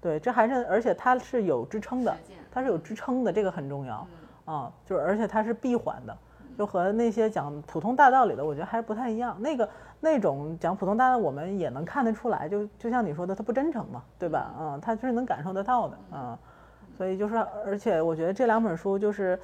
[0.00, 2.16] 对，这还是而且它是有支撑的，
[2.52, 4.06] 它是有支撑的，这个很重要
[4.44, 6.16] 啊，就是而且它是闭环的，
[6.56, 9.36] 就和那些讲普通大道理的，我觉得还是不太一样。
[9.40, 9.68] 那个
[9.98, 14.54] 那种讲普通大道，我们也能看得出来，就就像你说的，他不真诚嘛，对吧？
[14.60, 16.38] 嗯，他就是能感受得到的，嗯，
[16.96, 17.34] 所以就是
[17.64, 19.36] 而且我觉得这两本书就是。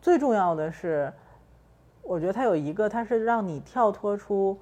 [0.00, 1.12] 最重要的是，
[2.00, 4.58] 我觉得它有一个，它是让你跳脱出，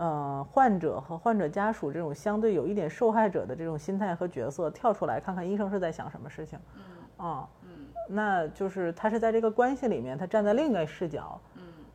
[0.00, 6.58] 呃，患者和患者家属这种相对有一点受害者的这种心态和角色，跳出来看看医生是在想什么事情。
[6.74, 7.68] 嗯，啊，嗯，
[8.08, 11.38] 那就是他是在这个关系里面，他站在另一个视角。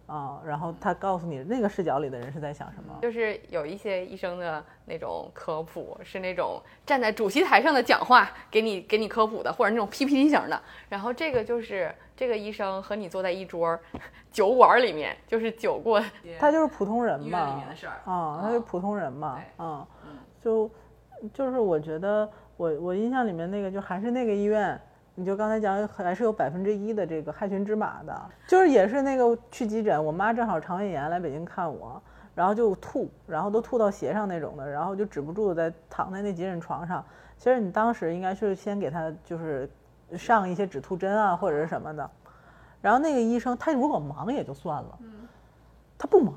[0.08, 10.62] 啊，然后他告诉你那个视角里的人是在想什么，就是有一些医生的那种科普是那种站在主席台上的讲话，给你给你科普的，或者那种 PPT 型的。
[10.90, 13.78] 然后这个就是这个医生和你坐在一桌
[14.32, 16.00] 酒馆里面，就是酒过，
[16.40, 19.88] 他就是普通人嘛，里面的事儿啊，他是普通人嘛，啊，
[20.42, 20.70] 就
[21.34, 24.80] 就是我觉得我我印象里面那个就还是那个医院。
[25.18, 32.02] 你就刚才讲，还是有百分之一的这个害群之马的，就是也是那个去急诊，我妈正好肠胃炎来北京看我，
[32.36, 37.04] 然后就吐，然后都吐到鞋上那种的，然后就止不住在躺在那急诊床上。
[37.38, 39.70] 其实你当时应该是先给他就是
[40.18, 42.10] 上一些止吐针啊或者是什么的，
[42.82, 45.00] 然后那个医生他如果忙也就算了，
[45.98, 46.34] 他不忙，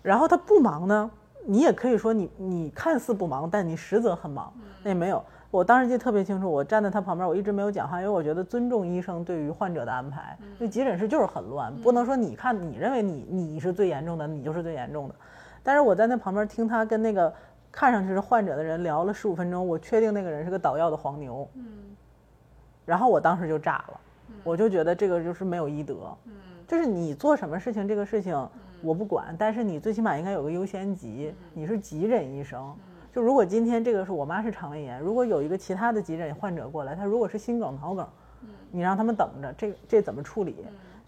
[0.00, 1.10] 然后他不忙呢，
[1.44, 4.52] 你也可以说你你看似不忙，但你实则很忙，
[4.84, 5.24] 那也没有。
[5.56, 10.36] 我当时记得特别清楚，我站在他旁边，我一直没有讲话，因为我觉得尊重医生对于患者的安排。
[10.42, 15.14] 因为急诊室就是很乱，不能说你看你认为你你是最严重的，你就是最严重的。
[15.62, 17.32] 但是我在那旁边听他跟那个
[17.72, 21.48] 看上去是患者的人聊了十五分钟，我确定那个人是个捣药的黄牛。
[21.54, 21.64] 嗯。
[22.84, 24.00] 然后我当时就炸了，
[24.44, 26.14] 我就觉得这个就是没有医德。
[26.26, 26.32] 嗯。
[26.66, 28.36] 就是你做什么事情，这个事情
[28.82, 32.76] 我不管，但是你最起码应该有个优先级，你是急诊医生。
[33.16, 38.06] 就如果今天这个是我妈是肠胃炎，如果有一个其他的急诊患者过来，他如果是心梗、脑梗，
[38.70, 40.54] 你让他们等着，这这怎么处理？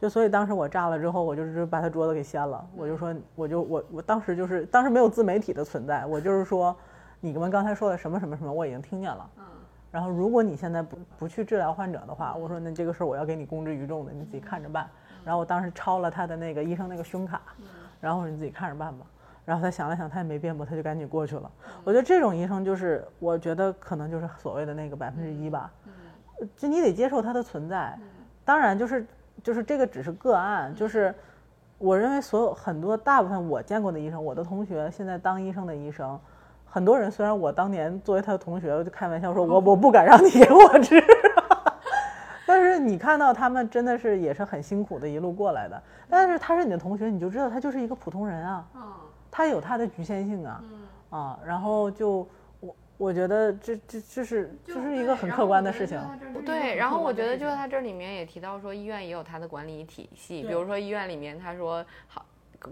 [0.01, 6.75] 就所以当时我炸了之后，我就是把他桌子给掀了，我就说，我就我我当时就是当时没有自媒体的存在，我就是说，
[7.21, 9.31] 你们刚才说的什么什么什么，我已经听见了。
[9.91, 14.89] 然后如果你现在不不去治疗患者的话，我说那这个事儿我要给你公之于众的，你自己看着办。
[15.27, 17.43] 然后我当时抄了他的那个医生那个胸卡，
[18.01, 19.05] 然后你自己看着办吧。
[19.49, 21.51] 然后他想了想，他也没辩驳，他就赶紧过去了。
[21.83, 25.71] 我觉得这种医生就是，我觉得可能就是所谓的那个百分之一吧。
[26.55, 27.99] 就你得接受他的存在。
[28.45, 29.07] 当然，就是
[29.43, 30.75] 就是这个只是个案。
[30.75, 31.15] 就是
[31.79, 36.21] 我认为所有很多大部分我见过的医生，我的同学现在当医生的医生，
[36.67, 41.03] 很多人虽然我当年作为他的同学，我就开玩笑说我我不敢让你给我治，
[42.47, 45.83] 但是你看到他们真的是也是很辛苦的一路过来的。
[46.07, 48.67] 但是他是你的同学，你就知道他就是一个普通人啊。
[49.39, 50.65] 它有它的局限性啊，
[51.11, 52.27] 啊，然后就
[52.59, 55.97] 我我觉得这这这是这是一个很客观的事情，
[56.45, 56.75] 对。
[56.75, 62.27] 然后我觉得就是他这里面也提到说，医院也有它的管理体系，比如说医院里面他说好。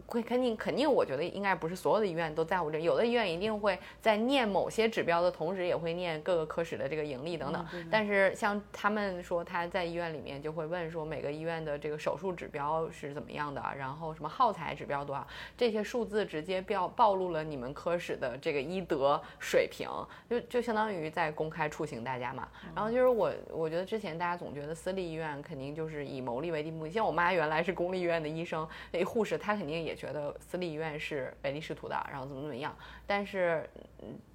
[0.07, 7.65] 会肯定肯定，我觉得应该不是所有的医院都在乎这，有的医院一定会在念某些指标的同时，也会念各个科室的这个盈利等等。
[7.89, 15.25] 但是像他们说他在医院里面就会问说每个医院的这个手术指标是怎么样的，然后什么耗材指标多少，
[15.57, 19.89] 这些数字直接标暴露了你们科室的这个医德水平，
[20.29, 22.49] 就就相当于在公开处刑大家嘛。
[22.75, 29.76] 然后就是我我觉得之前大家总觉得私立医院肯定就是以牟利为目的，像我妈原来是公立医院的医生，那护士她肯定。
[29.85, 32.77] 也觉得私立医院是唯利是图的，然后怎么怎么样。
[33.07, 33.69] 但是，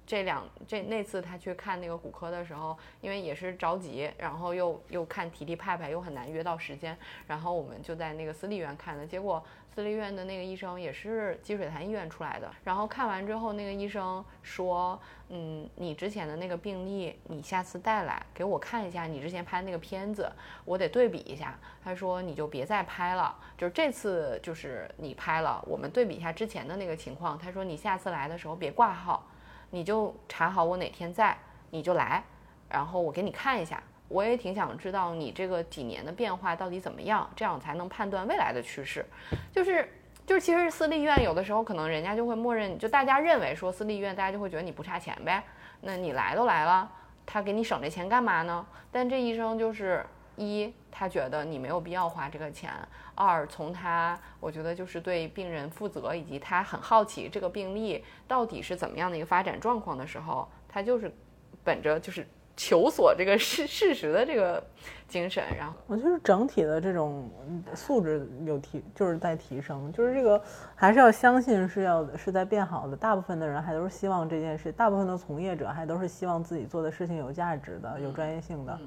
[0.06, 9.06] 这两这那次他去看那个骨科的时候，因为也是着急，然后又又看提提派派，又很难约到时间，然后我们就在那个私立医院看的。
[9.06, 12.50] 结果私立医院的那个医生也是积水潭医院出来的。
[12.62, 15.00] 然后看完之后，那个医生说
[15.30, 20.30] ：“嗯，你之前的那个病例，你下次带来给我看一下，你之前拍的那个片子，
[20.66, 29.26] 我得对比一下。”他说：“你就别再拍了，就是这次就是你拍了，我们对比一下之前的那个情况。”他说：“你下次来的时候别挂号，
[29.70, 31.34] 你就查好我哪天在，
[31.70, 32.22] 你就来，
[32.68, 33.82] 然后我给你看一下。
[34.12, 39.04] 我也挺想知道你这个几年的变化到底怎么样，这样才能判断未来的趋势。
[39.50, 39.88] 就是
[40.26, 45.42] 就是，其实私立医院有的时候可能人家就会默认，就大家认为说私立医院大家就会觉得你不差钱呗，
[45.80, 46.90] 那你来都来了，
[47.24, 48.66] 他给你省这钱干嘛呢？
[48.90, 50.04] 但这医生就是。”
[50.34, 52.70] 一，他觉得你没有必要花这个钱；
[53.14, 61.14] 二，从他，我觉得就是对病人负责，以及他很好奇这个病例到底是怎么样的一个发展状况的时候，他就是
[61.62, 62.26] 本着就是
[62.56, 64.62] 求索这个事事实的这个
[65.08, 65.42] 精神。
[65.56, 67.30] 然后，我觉得整体的这种
[67.74, 70.40] 素质有提，就是在提升，就是这个
[70.74, 72.96] 还是要相信是要是在变好的。
[72.96, 78.78] 大部分的人还都是希望这件事，大部分的从业者还都是希望自己做的事情有价值的、有专业性的。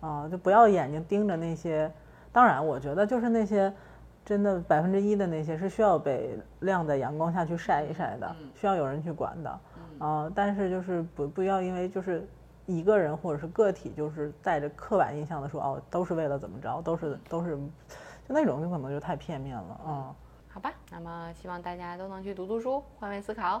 [0.00, 1.90] 啊，就不要眼睛盯着那些。
[2.30, 3.72] 当然，我觉得就是那些
[4.22, 9.60] 真的百分之一的那些是需要被晾在阳光下去晒一晒的，需要有人去管的。
[9.98, 12.26] 啊，但是就是不不要因为就是
[12.66, 17.56] 一个人或者是个体，就是带着刻板印象的说哦，都是为了怎么着，都是都是
[18.26, 20.14] 就那种就可能就太片面了嗯。
[20.48, 23.60] 好吧，那么希望大家都能去读读书，换位思考。